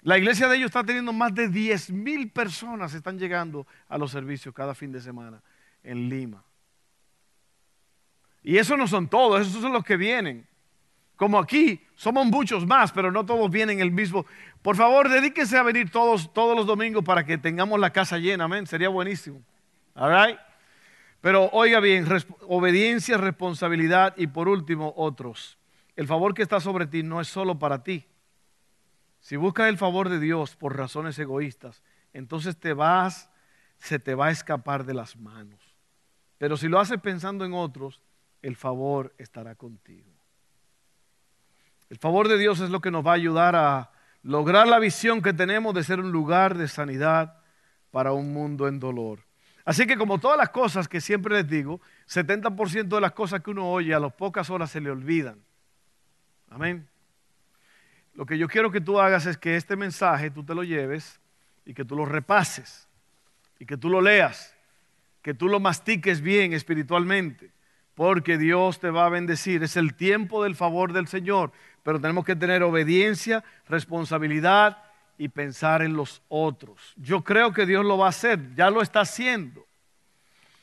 La 0.00 0.16
iglesia 0.16 0.48
de 0.48 0.56
ellos 0.56 0.66
está 0.66 0.84
teniendo 0.84 1.12
más 1.12 1.34
de 1.34 1.48
10 1.48 1.90
mil 1.90 2.30
personas 2.30 2.94
están 2.94 3.18
llegando 3.18 3.66
a 3.88 3.98
los 3.98 4.12
servicios 4.12 4.54
cada 4.54 4.74
fin 4.74 4.92
de 4.92 5.00
semana 5.00 5.42
en 5.82 6.08
Lima. 6.08 6.44
Y 8.46 8.58
eso 8.58 8.76
no 8.76 8.86
son 8.86 9.08
todos, 9.08 9.44
esos 9.44 9.60
son 9.60 9.72
los 9.72 9.82
que 9.82 9.96
vienen. 9.96 10.46
Como 11.16 11.36
aquí, 11.36 11.84
somos 11.96 12.26
muchos 12.26 12.64
más, 12.64 12.92
pero 12.92 13.10
no 13.10 13.26
todos 13.26 13.50
vienen 13.50 13.80
el 13.80 13.90
mismo. 13.90 14.24
Por 14.62 14.76
favor, 14.76 15.08
dedíquense 15.08 15.58
a 15.58 15.64
venir 15.64 15.90
todos, 15.90 16.32
todos 16.32 16.56
los 16.56 16.64
domingos 16.64 17.02
para 17.02 17.26
que 17.26 17.38
tengamos 17.38 17.80
la 17.80 17.90
casa 17.90 18.18
llena, 18.18 18.44
amén. 18.44 18.68
Sería 18.68 18.88
buenísimo. 18.88 19.42
All 19.96 20.38
Pero 21.20 21.50
oiga 21.54 21.80
bien, 21.80 22.06
obediencia, 22.42 23.16
responsabilidad 23.16 24.14
y 24.16 24.28
por 24.28 24.48
último, 24.48 24.94
otros. 24.96 25.58
El 25.96 26.06
favor 26.06 26.32
que 26.32 26.42
está 26.42 26.60
sobre 26.60 26.86
ti 26.86 27.02
no 27.02 27.20
es 27.20 27.26
solo 27.26 27.58
para 27.58 27.82
ti. 27.82 28.06
Si 29.18 29.34
buscas 29.34 29.68
el 29.68 29.76
favor 29.76 30.08
de 30.08 30.20
Dios 30.20 30.54
por 30.54 30.76
razones 30.76 31.18
egoístas, 31.18 31.82
entonces 32.12 32.56
te 32.56 32.74
vas, 32.74 33.28
se 33.78 33.98
te 33.98 34.14
va 34.14 34.26
a 34.26 34.30
escapar 34.30 34.84
de 34.84 34.94
las 34.94 35.16
manos. 35.16 35.58
Pero 36.38 36.56
si 36.56 36.68
lo 36.68 36.78
haces 36.78 37.00
pensando 37.00 37.44
en 37.44 37.52
otros, 37.52 38.00
el 38.46 38.54
favor 38.54 39.12
estará 39.18 39.56
contigo. 39.56 40.08
El 41.90 41.98
favor 41.98 42.28
de 42.28 42.38
Dios 42.38 42.60
es 42.60 42.70
lo 42.70 42.80
que 42.80 42.92
nos 42.92 43.04
va 43.04 43.10
a 43.10 43.14
ayudar 43.14 43.56
a 43.56 43.90
lograr 44.22 44.68
la 44.68 44.78
visión 44.78 45.20
que 45.20 45.32
tenemos 45.32 45.74
de 45.74 45.82
ser 45.82 45.98
un 45.98 46.12
lugar 46.12 46.56
de 46.56 46.68
sanidad 46.68 47.40
para 47.90 48.12
un 48.12 48.32
mundo 48.32 48.68
en 48.68 48.78
dolor. 48.78 49.18
Así 49.64 49.84
que 49.84 49.98
como 49.98 50.20
todas 50.20 50.38
las 50.38 50.50
cosas 50.50 50.86
que 50.86 51.00
siempre 51.00 51.34
les 51.34 51.48
digo, 51.48 51.80
70% 52.08 52.86
de 52.86 53.00
las 53.00 53.10
cosas 53.10 53.42
que 53.42 53.50
uno 53.50 53.68
oye 53.68 53.92
a 53.92 53.98
las 53.98 54.12
pocas 54.12 54.48
horas 54.48 54.70
se 54.70 54.80
le 54.80 54.92
olvidan. 54.92 55.42
Amén. 56.48 56.88
Lo 58.14 58.26
que 58.26 58.38
yo 58.38 58.46
quiero 58.46 58.70
que 58.70 58.80
tú 58.80 59.00
hagas 59.00 59.26
es 59.26 59.36
que 59.36 59.56
este 59.56 59.74
mensaje 59.74 60.30
tú 60.30 60.44
te 60.44 60.54
lo 60.54 60.62
lleves 60.62 61.18
y 61.64 61.74
que 61.74 61.84
tú 61.84 61.96
lo 61.96 62.04
repases 62.04 62.86
y 63.58 63.66
que 63.66 63.76
tú 63.76 63.90
lo 63.90 64.00
leas, 64.00 64.54
que 65.20 65.34
tú 65.34 65.48
lo 65.48 65.58
mastiques 65.58 66.20
bien 66.20 66.52
espiritualmente 66.52 67.55
porque 67.96 68.36
Dios 68.36 68.78
te 68.78 68.90
va 68.90 69.06
a 69.06 69.08
bendecir. 69.08 69.64
Es 69.64 69.76
el 69.76 69.94
tiempo 69.94 70.44
del 70.44 70.54
favor 70.54 70.92
del 70.92 71.08
Señor, 71.08 71.50
pero 71.82 71.98
tenemos 71.98 72.24
que 72.24 72.36
tener 72.36 72.62
obediencia, 72.62 73.42
responsabilidad 73.68 74.78
y 75.18 75.28
pensar 75.28 75.80
en 75.80 75.96
los 75.96 76.22
otros. 76.28 76.92
Yo 76.96 77.24
creo 77.24 77.52
que 77.52 77.64
Dios 77.64 77.84
lo 77.84 77.98
va 77.98 78.06
a 78.06 78.10
hacer, 78.10 78.54
ya 78.54 78.70
lo 78.70 78.82
está 78.82 79.00
haciendo. 79.00 79.66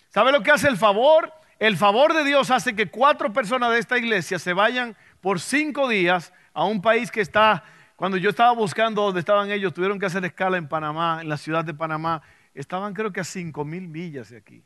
¿Sabe 0.10 0.32
lo 0.32 0.44
que 0.44 0.52
hace 0.52 0.68
el 0.68 0.78
favor? 0.78 1.34
El 1.58 1.76
favor 1.76 2.14
de 2.14 2.24
Dios 2.24 2.52
hace 2.52 2.76
que 2.76 2.92
cuatro 2.92 3.34
personas 3.34 3.72
de 3.72 3.80
esta 3.80 3.98
iglesia 3.98 4.38
se 4.38 4.54
vayan 4.54 4.96
por 5.20 5.40
cinco 5.40 5.88
días 5.88 6.32
a 6.54 6.66
un 6.66 6.84
país 6.84 7.10
que 7.10 7.22
está, 7.22 7.64
cuando 7.96 8.18
yo 8.18 8.30
estaba 8.30 8.52
buscando 8.54 9.02
dónde 9.02 9.22
estaban 9.22 9.50
ellos, 9.50 9.74
tuvieron 9.74 9.98
que 9.98 10.06
hacer 10.06 10.24
escala 10.24 10.58
en 10.58 10.68
Panamá, 10.68 11.20
en 11.22 11.30
la 11.30 11.38
ciudad 11.38 11.66
de 11.66 11.74
Panamá. 11.74 12.22
Estaban 12.54 12.94
creo 12.94 13.12
que 13.12 13.22
a 13.22 13.24
cinco 13.24 13.66
mil 13.66 13.88
millas 13.88 14.30
de 14.30 14.38
aquí. 14.38 14.64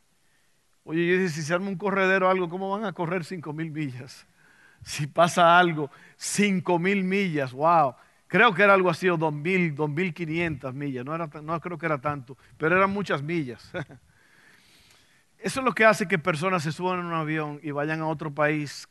Oye, 0.90 1.06
yo 1.06 1.18
dije, 1.18 1.28
si 1.28 1.42
se 1.42 1.54
arma 1.54 1.68
un 1.68 1.76
corredero 1.76 2.28
o 2.28 2.30
algo, 2.30 2.48
¿cómo 2.48 2.70
van 2.70 2.86
a 2.86 2.94
correr 2.94 3.26
cinco 3.26 3.52
mil 3.54 3.72
millas? 3.72 4.26
Si 4.84 5.06
pasa 5.06 5.58
algo, 5.60 5.92
cinco 6.16 6.80
mil 6.80 7.04
millas, 7.04 7.52
wow. 7.52 7.96
Creo 8.28 8.54
que 8.54 8.64
era 8.64 8.74
algo 8.74 8.90
así, 8.90 9.10
o 9.10 9.18
dos 9.18 9.34
mil, 9.34 9.76
dos 9.76 9.90
mil 9.90 10.14
quinientas 10.14 10.74
millas, 10.74 11.04
no, 11.04 11.14
era, 11.14 11.28
no 11.42 11.60
creo 11.60 11.78
que 11.78 11.88
era 11.88 11.98
tanto, 11.98 12.38
pero 12.58 12.78
eran 12.78 12.92
muchas 12.92 13.22
millas. 13.22 13.70
Eso 15.40 15.60
es 15.60 15.66
lo 15.66 15.74
que 15.74 15.84
hace 15.84 16.08
que 16.08 16.18
personas 16.18 16.64
se 16.64 16.72
suban 16.72 17.00
en 17.00 17.08
un 17.08 17.16
avión 17.16 17.60
y 17.64 17.72
vayan 17.72 18.00
a 18.00 18.08
otro 18.08 18.34
país 18.34 18.88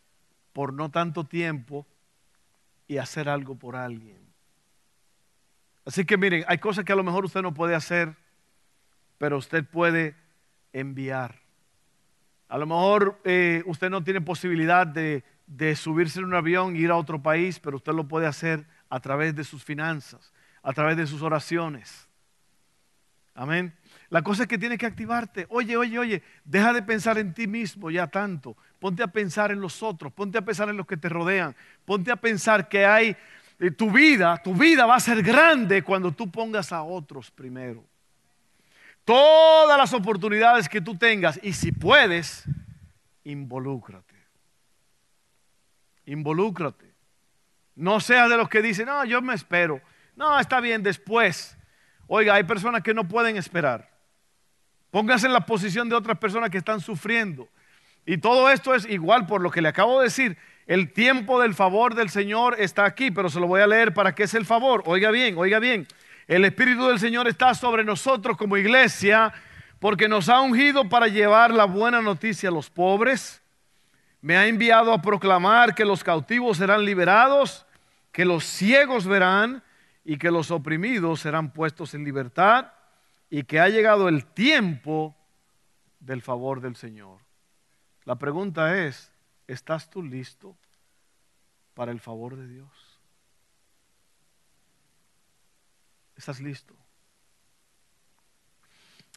por 0.53 0.75
no 0.75 0.91
tanto 0.91 1.25
tiempo 1.25 1.87
y 2.89 2.99
hacer 2.99 3.27
algo 3.31 3.55
por 3.55 3.75
alguien. 3.75 4.19
Así 5.87 6.05
que 6.05 6.19
miren, 6.19 6.45
hay 6.47 6.59
cosas 6.59 6.85
que 6.85 6.93
a 6.93 6.97
lo 6.97 7.05
mejor 7.05 7.25
usted 7.25 7.41
no 7.41 7.55
puede 7.55 7.75
hacer, 7.75 8.17
pero 9.17 9.39
usted 9.39 9.65
puede 9.65 10.15
enviar. 10.75 11.46
A 12.49 12.59
lo 12.59 12.67
mejor 12.67 13.21
eh, 13.25 13.63
usted 13.67 13.91
no 13.91 14.05
tiene 14.05 14.21
posibilidad 14.21 14.87
de, 14.87 15.25
subirse 15.75 16.21
en 16.21 16.27
un 16.27 16.35
avión 16.35 16.77
e 16.77 16.81
ir 16.81 16.91
a 16.91 16.97
otro 16.97 17.21
país, 17.21 17.59
pero 17.59 17.77
usted 17.77 17.93
lo 17.93 18.07
puede 18.07 18.27
hacer 18.27 18.65
a 18.89 19.01
través 19.01 19.35
de 19.35 19.43
sus 19.43 19.65
finanzas, 19.65 20.33
a 20.63 20.73
través 20.73 20.97
de 20.97 21.07
sus 21.07 21.23
oraciones. 21.23 22.09
Amén. 23.35 23.75
La 24.09 24.23
cosa 24.23 24.45
es 24.45 24.49
que 24.49 24.59
tiene 24.59 24.79
que 24.79 24.87
activarte. 24.87 25.47
Oye, 25.51 25.77
oye, 25.77 25.99
oye, 25.99 26.23
deja 26.45 26.73
de 26.73 26.83
pensar 26.83 27.19
en 27.19 27.35
ti 27.35 27.47
mismo 27.47 27.91
ya 27.91 28.07
tanto. 28.07 28.57
Ponte 28.79 29.03
a 29.03 29.09
pensar 29.09 29.51
en 29.51 29.61
los 29.61 29.83
otros, 29.83 30.13
ponte 30.13 30.39
a 30.39 30.43
pensar 30.43 30.69
en 30.69 30.77
los 30.77 30.87
que 30.87 30.97
te 30.97 31.09
rodean. 31.09 31.55
Ponte 31.85 32.13
a 32.13 32.17
pensar 32.17 32.69
que 32.69 32.87
hay 32.87 33.17
eh, 33.59 33.71
tu 33.73 33.91
vida, 33.91 34.41
tu 34.43 34.55
vida 34.55 34.87
va 34.87 34.95
a 34.95 35.01
ser 35.01 35.23
grande 35.23 35.83
cuando 35.83 36.13
tú 36.13 36.31
pongas 36.31 36.73
a 36.73 36.83
otros 36.83 37.31
primero 37.31 37.85
todas 39.07 39.79
las 39.79 39.95
oportunidades 39.95 40.69
que 40.69 40.83
tú 40.83 40.99
tengas 40.99 41.41
y 41.43 41.55
si 41.55 41.73
puedes, 41.73 42.45
involúcrate. 43.25 44.15
Involúcrate. 46.05 46.93
No 47.75 48.01
seas 48.01 48.29
de 48.29 48.37
los 48.37 48.49
que 48.49 48.61
dicen, 48.61 48.87
no, 48.87 49.05
yo 49.05 49.23
me 49.23 49.35
espero. 49.35 49.81
No, 50.17 50.39
está 50.39 50.61
bien, 50.61 50.83
después. 50.83 51.57
Oiga, 52.07 52.35
hay 52.35 52.45
personas 52.45 52.83
que 52.83 52.95
no 52.95 53.07
pueden 53.07 53.37
esperar. 53.37 53.91
Póngase 54.91 55.27
en 55.27 55.33
la 55.33 55.47
posición 55.47 55.89
de 55.89 55.95
otras 55.95 56.19
personas 56.19 56.51
que 56.51 56.59
están 56.59 56.81
sufriendo. 56.81 57.49
Y 58.07 58.19
todo 58.19 58.51
esto 58.51 58.75
es 58.75 58.87
igual 58.89 59.27
por 59.27 59.41
lo 59.41 59.51
que 59.51 59.61
le 59.61 59.69
acabo 59.69 59.99
de 59.99 60.05
decir. 60.05 60.37
El 60.67 60.93
tiempo 60.93 61.41
del 61.41 61.55
favor 61.55 61.95
del 61.95 62.11
Señor 62.11 62.57
está 62.59 62.85
aquí, 62.85 63.11
pero 63.11 63.29
se 63.29 63.39
lo 63.39 63.47
voy 63.47 63.61
a 63.61 63.67
leer 63.67 63.95
para 63.95 64.15
qué 64.15 64.25
es 64.25 64.35
el 64.35 64.47
favor. 64.47 64.83
Oiga 64.87 65.11
bien, 65.11 65.37
oiga 65.39 65.59
bien. 65.59 65.87
El 66.27 66.45
Espíritu 66.45 66.87
del 66.89 66.99
Señor 66.99 67.29
está 67.29 67.55
sobre 67.55 67.85
nosotros 67.85 68.37
como 68.37 68.57
iglesia 68.57 69.33
porque 69.79 70.09
nos 70.09 70.29
ha 70.29 70.41
ungido 70.41 70.89
para 70.89 71.07
llevar 71.07 71.53
la 71.53 71.67
buena 71.67 72.03
noticia 72.03 72.49
a 72.49 72.53
los 72.53 72.69
pobres. 72.69 73.43
Me 74.21 74.37
ha 74.37 74.49
enviado 74.49 74.93
a 74.93 75.01
proclamar 75.01 75.75
que 75.75 75.85
los 75.85 76.03
cautivos 76.03 76.57
serán 76.57 76.85
liberados, 76.85 77.65
que 78.11 78.25
los 78.25 78.45
ciegos 78.45 79.07
verán 79.07 79.63
y 80.05 80.17
que 80.17 80.31
los 80.31 80.51
oprimidos 80.51 81.21
serán 81.21 81.53
puestos 81.53 81.95
en 81.95 82.05
libertad 82.05 82.73
y 83.31 83.45
que 83.45 83.61
ha 83.61 83.69
llegado 83.69 84.09
el 84.09 84.25
tiempo 84.25 85.15
del 86.01 86.23
favor 86.23 86.61
del 86.61 86.75
Señor. 86.75 87.21
La 88.05 88.17
pregunta 88.17 88.85
es, 88.85 89.13
¿estás 89.47 89.91
tú 89.91 90.03
listo 90.03 90.57
para 91.75 91.93
el 91.93 92.01
favor 92.01 92.37
de 92.37 92.49
Dios? 92.49 92.86
¿Estás 96.17 96.41
listo? 96.41 96.75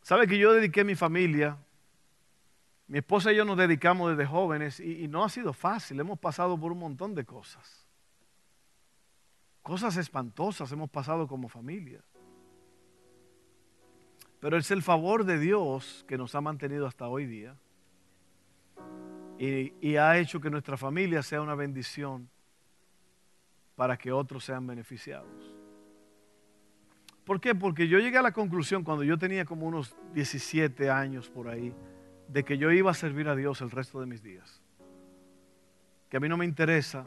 ¿Sabe 0.02 0.28
que 0.28 0.38
yo 0.38 0.54
dediqué 0.54 0.84
mi 0.84 0.96
familia? 0.96 1.58
Mi 2.88 2.98
esposa 2.98 3.32
y 3.32 3.36
yo 3.36 3.46
nos 3.46 3.58
dedicamos 3.58 4.10
desde 4.10 4.26
jóvenes 4.26 4.80
y, 4.80 5.08
no 5.08 5.24
ha 5.24 5.30
sido 5.30 5.54
fácil. 5.54 6.00
Hemos 6.00 6.18
pasado 6.18 6.60
por 6.60 6.72
un 6.72 6.80
montón 6.80 7.14
de 7.14 7.24
cosas. 7.24 7.86
Cosas 9.62 9.96
espantosas 9.98 10.72
hemos 10.72 10.90
pasado 10.90 11.28
como 11.28 11.48
familia. 11.48 12.04
Pero 14.40 14.58
es 14.58 14.72
el 14.72 14.82
favor 14.82 15.26
de 15.26 15.38
Dios 15.38 16.04
que 16.08 16.18
nos 16.18 16.34
ha 16.34 16.42
mantenido 16.42 16.88
hasta 16.88 17.08
hoy 17.08 17.28
día. 17.28 17.56
Y, 19.38 19.96
ha 19.96 20.18
hecho 20.18 20.42
que 20.42 20.50
nuestra 20.50 20.76
familia 20.76 21.22
sea 21.22 21.42
una 21.42 21.56
bendición 21.56 22.30
para 23.76 23.98
que 23.98 24.12
otros 24.12 24.44
sean 24.44 24.66
beneficiados. 24.66 25.59
¿Por 27.30 27.40
qué? 27.40 27.54
Porque 27.54 27.88
yo 27.88 28.00
llegué 28.00 28.18
a 28.18 28.24
la 28.24 28.32
conclusión 28.32 28.84
cuando 28.84 29.04
yo 29.04 29.16
tenía 29.16 29.46
como 29.46 29.68
unos 29.68 29.96
17 30.16 30.90
años 30.90 31.30
por 31.30 31.48
ahí, 31.48 31.76
de 32.28 32.44
que 32.44 32.58
yo 32.58 32.72
iba 32.72 32.90
a 32.90 32.96
servir 32.96 33.28
a 33.28 33.36
Dios 33.36 33.62
el 33.62 33.70
resto 33.70 34.00
de 34.00 34.08
mis 34.08 34.24
días. 34.24 34.64
Que 36.10 36.18
a 36.18 36.20
mí 36.20 36.28
no 36.28 36.38
me 36.38 36.46
interesa, 36.46 37.06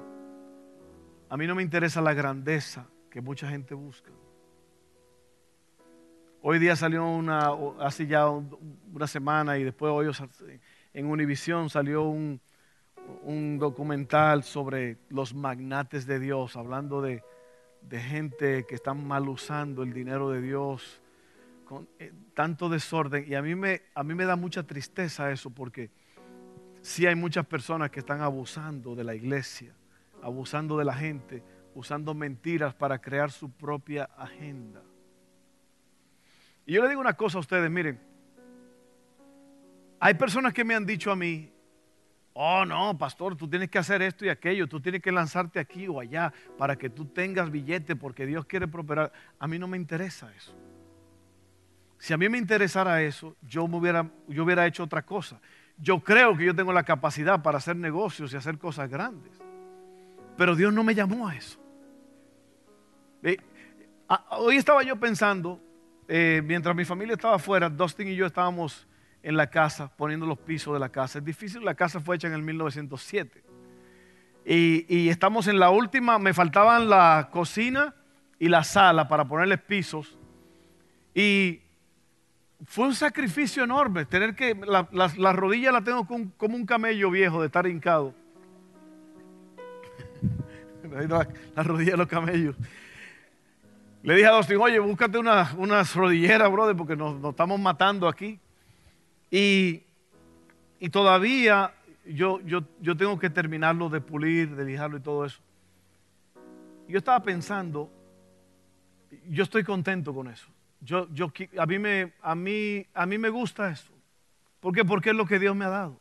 a 1.28 1.36
mí 1.36 1.44
no 1.44 1.56
me 1.56 1.64
interesa 1.64 2.00
la 2.00 2.14
grandeza 2.14 2.86
que 3.10 3.20
mucha 3.20 3.48
gente 3.48 3.74
busca. 3.74 4.12
Hoy 6.40 6.60
día 6.60 6.76
salió 6.76 7.04
una, 7.04 7.50
hace 7.80 8.06
ya 8.06 8.28
una 8.28 9.08
semana 9.08 9.58
y 9.58 9.64
después 9.64 9.90
hoy 9.90 10.08
en 10.94 11.06
Univisión 11.06 11.68
salió 11.68 12.04
un, 12.04 12.40
un 13.24 13.58
documental 13.58 14.44
sobre 14.44 14.98
los 15.08 15.34
magnates 15.34 16.06
de 16.06 16.20
Dios, 16.20 16.54
hablando 16.54 17.02
de, 17.02 17.24
de 17.88 18.00
gente 18.00 18.64
que 18.66 18.74
están 18.74 19.06
mal 19.06 19.28
usando 19.28 19.82
el 19.82 19.92
dinero 19.92 20.30
de 20.30 20.40
Dios, 20.40 21.00
con 21.64 21.88
eh, 21.98 22.12
tanto 22.34 22.68
desorden. 22.68 23.24
Y 23.28 23.34
a 23.34 23.42
mí, 23.42 23.54
me, 23.54 23.82
a 23.94 24.02
mí 24.02 24.14
me 24.14 24.24
da 24.24 24.36
mucha 24.36 24.62
tristeza 24.62 25.30
eso, 25.30 25.50
porque 25.50 25.90
sí 26.80 27.06
hay 27.06 27.14
muchas 27.14 27.46
personas 27.46 27.90
que 27.90 28.00
están 28.00 28.20
abusando 28.20 28.94
de 28.94 29.04
la 29.04 29.14
iglesia, 29.14 29.74
abusando 30.22 30.76
de 30.78 30.84
la 30.84 30.94
gente, 30.94 31.42
usando 31.74 32.14
mentiras 32.14 32.74
para 32.74 33.00
crear 33.00 33.30
su 33.30 33.50
propia 33.50 34.04
agenda. 34.16 34.82
Y 36.66 36.74
yo 36.74 36.82
le 36.82 36.88
digo 36.88 37.00
una 37.00 37.14
cosa 37.14 37.38
a 37.38 37.40
ustedes, 37.40 37.70
miren, 37.70 37.98
hay 39.98 40.14
personas 40.14 40.52
que 40.52 40.64
me 40.64 40.74
han 40.74 40.84
dicho 40.84 41.10
a 41.10 41.16
mí, 41.16 41.52
Oh, 42.34 42.64
no, 42.64 42.96
pastor, 42.96 43.36
tú 43.36 43.46
tienes 43.48 43.68
que 43.68 43.78
hacer 43.78 44.00
esto 44.00 44.24
y 44.24 44.30
aquello, 44.30 44.66
tú 44.66 44.80
tienes 44.80 45.02
que 45.02 45.12
lanzarte 45.12 45.60
aquí 45.60 45.86
o 45.86 46.00
allá 46.00 46.32
para 46.56 46.76
que 46.76 46.88
tú 46.88 47.04
tengas 47.04 47.50
billete 47.50 47.94
porque 47.94 48.24
Dios 48.24 48.46
quiere 48.46 48.66
prosperar. 48.66 49.12
A 49.38 49.46
mí 49.46 49.58
no 49.58 49.68
me 49.68 49.76
interesa 49.76 50.32
eso. 50.34 50.56
Si 51.98 52.12
a 52.12 52.16
mí 52.16 52.28
me 52.28 52.38
interesara 52.38 53.02
eso, 53.02 53.36
yo, 53.42 53.68
me 53.68 53.76
hubiera, 53.76 54.10
yo 54.28 54.44
hubiera 54.44 54.66
hecho 54.66 54.82
otra 54.82 55.02
cosa. 55.02 55.40
Yo 55.76 56.00
creo 56.00 56.36
que 56.36 56.46
yo 56.46 56.54
tengo 56.54 56.72
la 56.72 56.82
capacidad 56.82 57.42
para 57.42 57.58
hacer 57.58 57.76
negocios 57.76 58.32
y 58.32 58.36
hacer 58.36 58.58
cosas 58.58 58.88
grandes. 58.88 59.32
Pero 60.36 60.56
Dios 60.56 60.72
no 60.72 60.82
me 60.82 60.94
llamó 60.94 61.28
a 61.28 61.36
eso. 61.36 61.60
hoy 64.30 64.56
estaba 64.56 64.82
yo 64.82 64.96
pensando, 64.98 65.60
eh, 66.08 66.42
mientras 66.44 66.74
mi 66.74 66.84
familia 66.84 67.14
estaba 67.14 67.36
afuera, 67.36 67.68
Dustin 67.68 68.08
y 68.08 68.16
yo 68.16 68.26
estábamos 68.26 68.88
en 69.22 69.36
la 69.36 69.48
casa, 69.48 69.90
poniendo 69.96 70.26
los 70.26 70.38
pisos 70.38 70.74
de 70.74 70.80
la 70.80 70.88
casa. 70.88 71.18
Es 71.18 71.24
difícil, 71.24 71.64
la 71.64 71.74
casa 71.74 72.00
fue 72.00 72.16
hecha 72.16 72.26
en 72.26 72.34
el 72.34 72.42
1907. 72.42 73.42
Y, 74.44 75.08
estamos 75.08 75.46
en 75.46 75.60
la 75.60 75.70
última, 75.70 76.18
me 76.18 76.34
faltaban 76.34 76.88
la 76.88 77.28
cocina 77.30 77.94
y 78.38 78.48
la 78.48 78.64
sala 78.64 79.06
para 79.06 79.24
ponerles 79.24 79.60
pisos. 79.60 80.18
Y 81.14 81.60
fue 82.66 82.86
un 82.86 82.94
sacrificio 82.94 83.62
enorme, 83.62 84.04
tener 84.04 84.34
que, 84.34 84.56
la, 84.66 85.32
rodilla 85.32 85.70
la 85.70 85.82
tengo 85.82 86.06
como, 86.06 86.56
un 86.56 86.66
camello 86.66 87.10
viejo 87.10 87.40
de 87.40 87.46
estar 87.46 87.66
hincado. 87.68 88.14
la, 91.08 91.62
rodilla 91.62 91.92
de 91.92 91.98
los 91.98 92.08
camellos. 92.08 92.56
Le 94.02 94.16
dije 94.16 94.26
a 94.26 94.32
Dustin, 94.32 94.56
oye, 94.60 94.80
búscate 94.80 95.18
unas 95.18 95.54
una 95.54 95.84
rodilleras, 95.84 96.50
brother, 96.50 96.74
porque 96.74 96.96
nos 96.96 97.22
estamos 97.22 97.60
matando 97.60 98.08
aquí. 98.08 98.40
Y, 99.34 99.82
todavía 100.90 101.72
yo, 102.04 102.40
yo, 102.42 102.96
tengo 102.96 103.18
que 103.18 103.30
terminarlo 103.30 103.88
de 103.88 104.02
pulir, 104.02 104.54
de 104.54 104.64
lijarlo 104.64 104.98
y 104.98 105.00
todo 105.00 105.24
eso. 105.24 105.40
Yo 106.86 106.98
estaba 106.98 107.22
pensando, 107.22 107.90
yo 109.30 109.42
estoy 109.44 109.64
contento 109.64 110.14
con 110.14 110.28
eso. 110.28 110.46
Yo, 110.82 111.08
yo, 111.14 111.32
a, 111.56 111.64
mí 111.64 111.78
me, 111.78 112.12
a, 112.20 112.34
mí, 112.34 112.84
a 112.92 113.06
mí 113.06 113.16
me 113.16 113.30
gusta 113.30 113.70
eso. 113.70 113.90
¿Por 114.60 114.74
qué? 114.74 114.84
Porque 114.84 115.10
es 115.10 115.16
lo 115.16 115.24
que 115.24 115.38
Dios 115.38 115.56
me 115.56 115.64
ha 115.64 115.70
dado. 115.70 115.98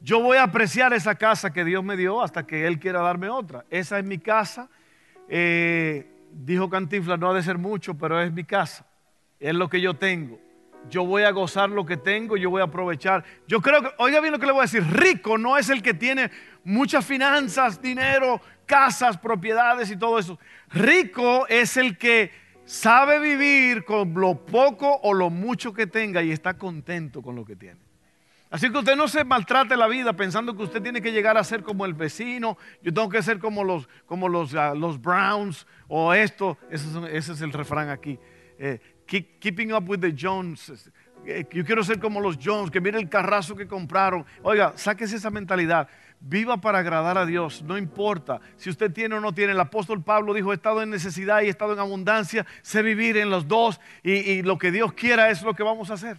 Yo 0.00 0.22
voy 0.22 0.38
a 0.38 0.44
apreciar 0.44 0.94
esa 0.94 1.16
casa 1.16 1.52
que 1.52 1.64
Dios 1.64 1.84
me 1.84 1.96
dio 1.96 2.22
hasta 2.22 2.46
que 2.46 2.66
Él 2.66 2.78
quiera 2.78 3.02
darme 3.02 3.28
otra. 3.28 3.66
Esa 3.68 3.98
es 3.98 4.04
mi 4.04 4.18
casa. 4.18 4.70
Eh, 5.28 6.06
dijo 6.32 6.70
Cantinflas, 6.70 7.18
no 7.18 7.30
ha 7.30 7.34
de 7.34 7.42
ser 7.42 7.58
mucho, 7.58 7.98
pero 7.98 8.18
es 8.22 8.32
mi 8.32 8.44
casa. 8.44 8.86
Es 9.38 9.54
lo 9.54 9.68
que 9.68 9.80
yo 9.82 9.92
tengo 9.92 10.47
yo 10.90 11.04
voy 11.04 11.22
a 11.22 11.30
gozar 11.30 11.70
lo 11.70 11.84
que 11.84 11.96
tengo, 11.96 12.36
yo 12.36 12.50
voy 12.50 12.60
a 12.60 12.64
aprovechar. 12.64 13.24
Yo 13.46 13.60
creo 13.60 13.82
que, 13.82 13.90
oiga 13.98 14.20
bien 14.20 14.32
lo 14.32 14.38
que 14.38 14.46
le 14.46 14.52
voy 14.52 14.60
a 14.60 14.62
decir, 14.62 14.84
rico 14.84 15.38
no 15.38 15.56
es 15.56 15.68
el 15.70 15.82
que 15.82 15.94
tiene 15.94 16.30
muchas 16.64 17.04
finanzas, 17.04 17.80
dinero, 17.80 18.40
casas, 18.66 19.18
propiedades 19.18 19.90
y 19.90 19.96
todo 19.96 20.18
eso. 20.18 20.38
Rico 20.68 21.46
es 21.48 21.76
el 21.76 21.96
que 21.98 22.30
sabe 22.64 23.18
vivir 23.18 23.84
con 23.84 24.12
lo 24.14 24.44
poco 24.44 25.00
o 25.02 25.14
lo 25.14 25.30
mucho 25.30 25.72
que 25.72 25.86
tenga 25.86 26.22
y 26.22 26.32
está 26.32 26.54
contento 26.54 27.22
con 27.22 27.34
lo 27.34 27.44
que 27.44 27.56
tiene. 27.56 27.80
Así 28.50 28.70
que 28.70 28.78
usted 28.78 28.96
no 28.96 29.08
se 29.08 29.24
maltrate 29.24 29.76
la 29.76 29.86
vida 29.86 30.14
pensando 30.14 30.56
que 30.56 30.62
usted 30.62 30.82
tiene 30.82 31.02
que 31.02 31.12
llegar 31.12 31.36
a 31.36 31.44
ser 31.44 31.62
como 31.62 31.84
el 31.84 31.92
vecino, 31.92 32.56
yo 32.82 32.94
tengo 32.94 33.08
que 33.10 33.22
ser 33.22 33.38
como 33.38 33.62
los, 33.62 33.88
como 34.06 34.28
los, 34.28 34.54
ah, 34.54 34.74
los 34.74 35.00
Browns 35.00 35.66
o 35.86 36.14
esto, 36.14 36.56
ese 36.70 36.88
es, 37.32 37.40
el 37.42 37.52
refrán 37.52 37.90
aquí. 37.90 38.18
Eh, 38.58 38.80
keeping 39.08 39.72
up 39.72 39.88
with 39.88 40.00
the 40.00 40.12
Joneses. 40.12 40.90
Eh, 41.26 41.44
yo 41.50 41.64
quiero 41.64 41.82
ser 41.82 41.98
como 41.98 42.20
los 42.20 42.38
Jones, 42.42 42.70
que 42.70 42.80
miren 42.80 43.00
el 43.00 43.08
carrazo 43.08 43.56
que 43.56 43.66
compraron. 43.66 44.24
Oiga, 44.42 44.72
sáquese 44.76 45.16
esa 45.16 45.30
mentalidad. 45.30 45.88
Viva 46.20 46.56
para 46.60 46.78
agradar 46.78 47.16
a 47.16 47.26
Dios, 47.26 47.62
no 47.62 47.78
importa 47.78 48.40
si 48.56 48.70
usted 48.70 48.92
tiene 48.92 49.14
o 49.14 49.20
no 49.20 49.32
tiene. 49.32 49.52
El 49.52 49.60
apóstol 49.60 50.02
Pablo 50.02 50.34
dijo, 50.34 50.52
he 50.52 50.56
estado 50.56 50.82
en 50.82 50.90
necesidad 50.90 51.42
y 51.42 51.46
he 51.46 51.48
estado 51.48 51.72
en 51.72 51.78
abundancia, 51.78 52.44
sé 52.62 52.82
vivir 52.82 53.16
en 53.16 53.30
los 53.30 53.46
dos 53.46 53.80
y 54.02 54.42
lo 54.42 54.58
que 54.58 54.72
Dios 54.72 54.92
quiera 54.94 55.30
es 55.30 55.42
lo 55.42 55.54
que 55.54 55.62
vamos 55.62 55.90
a 55.90 55.94
hacer. 55.94 56.16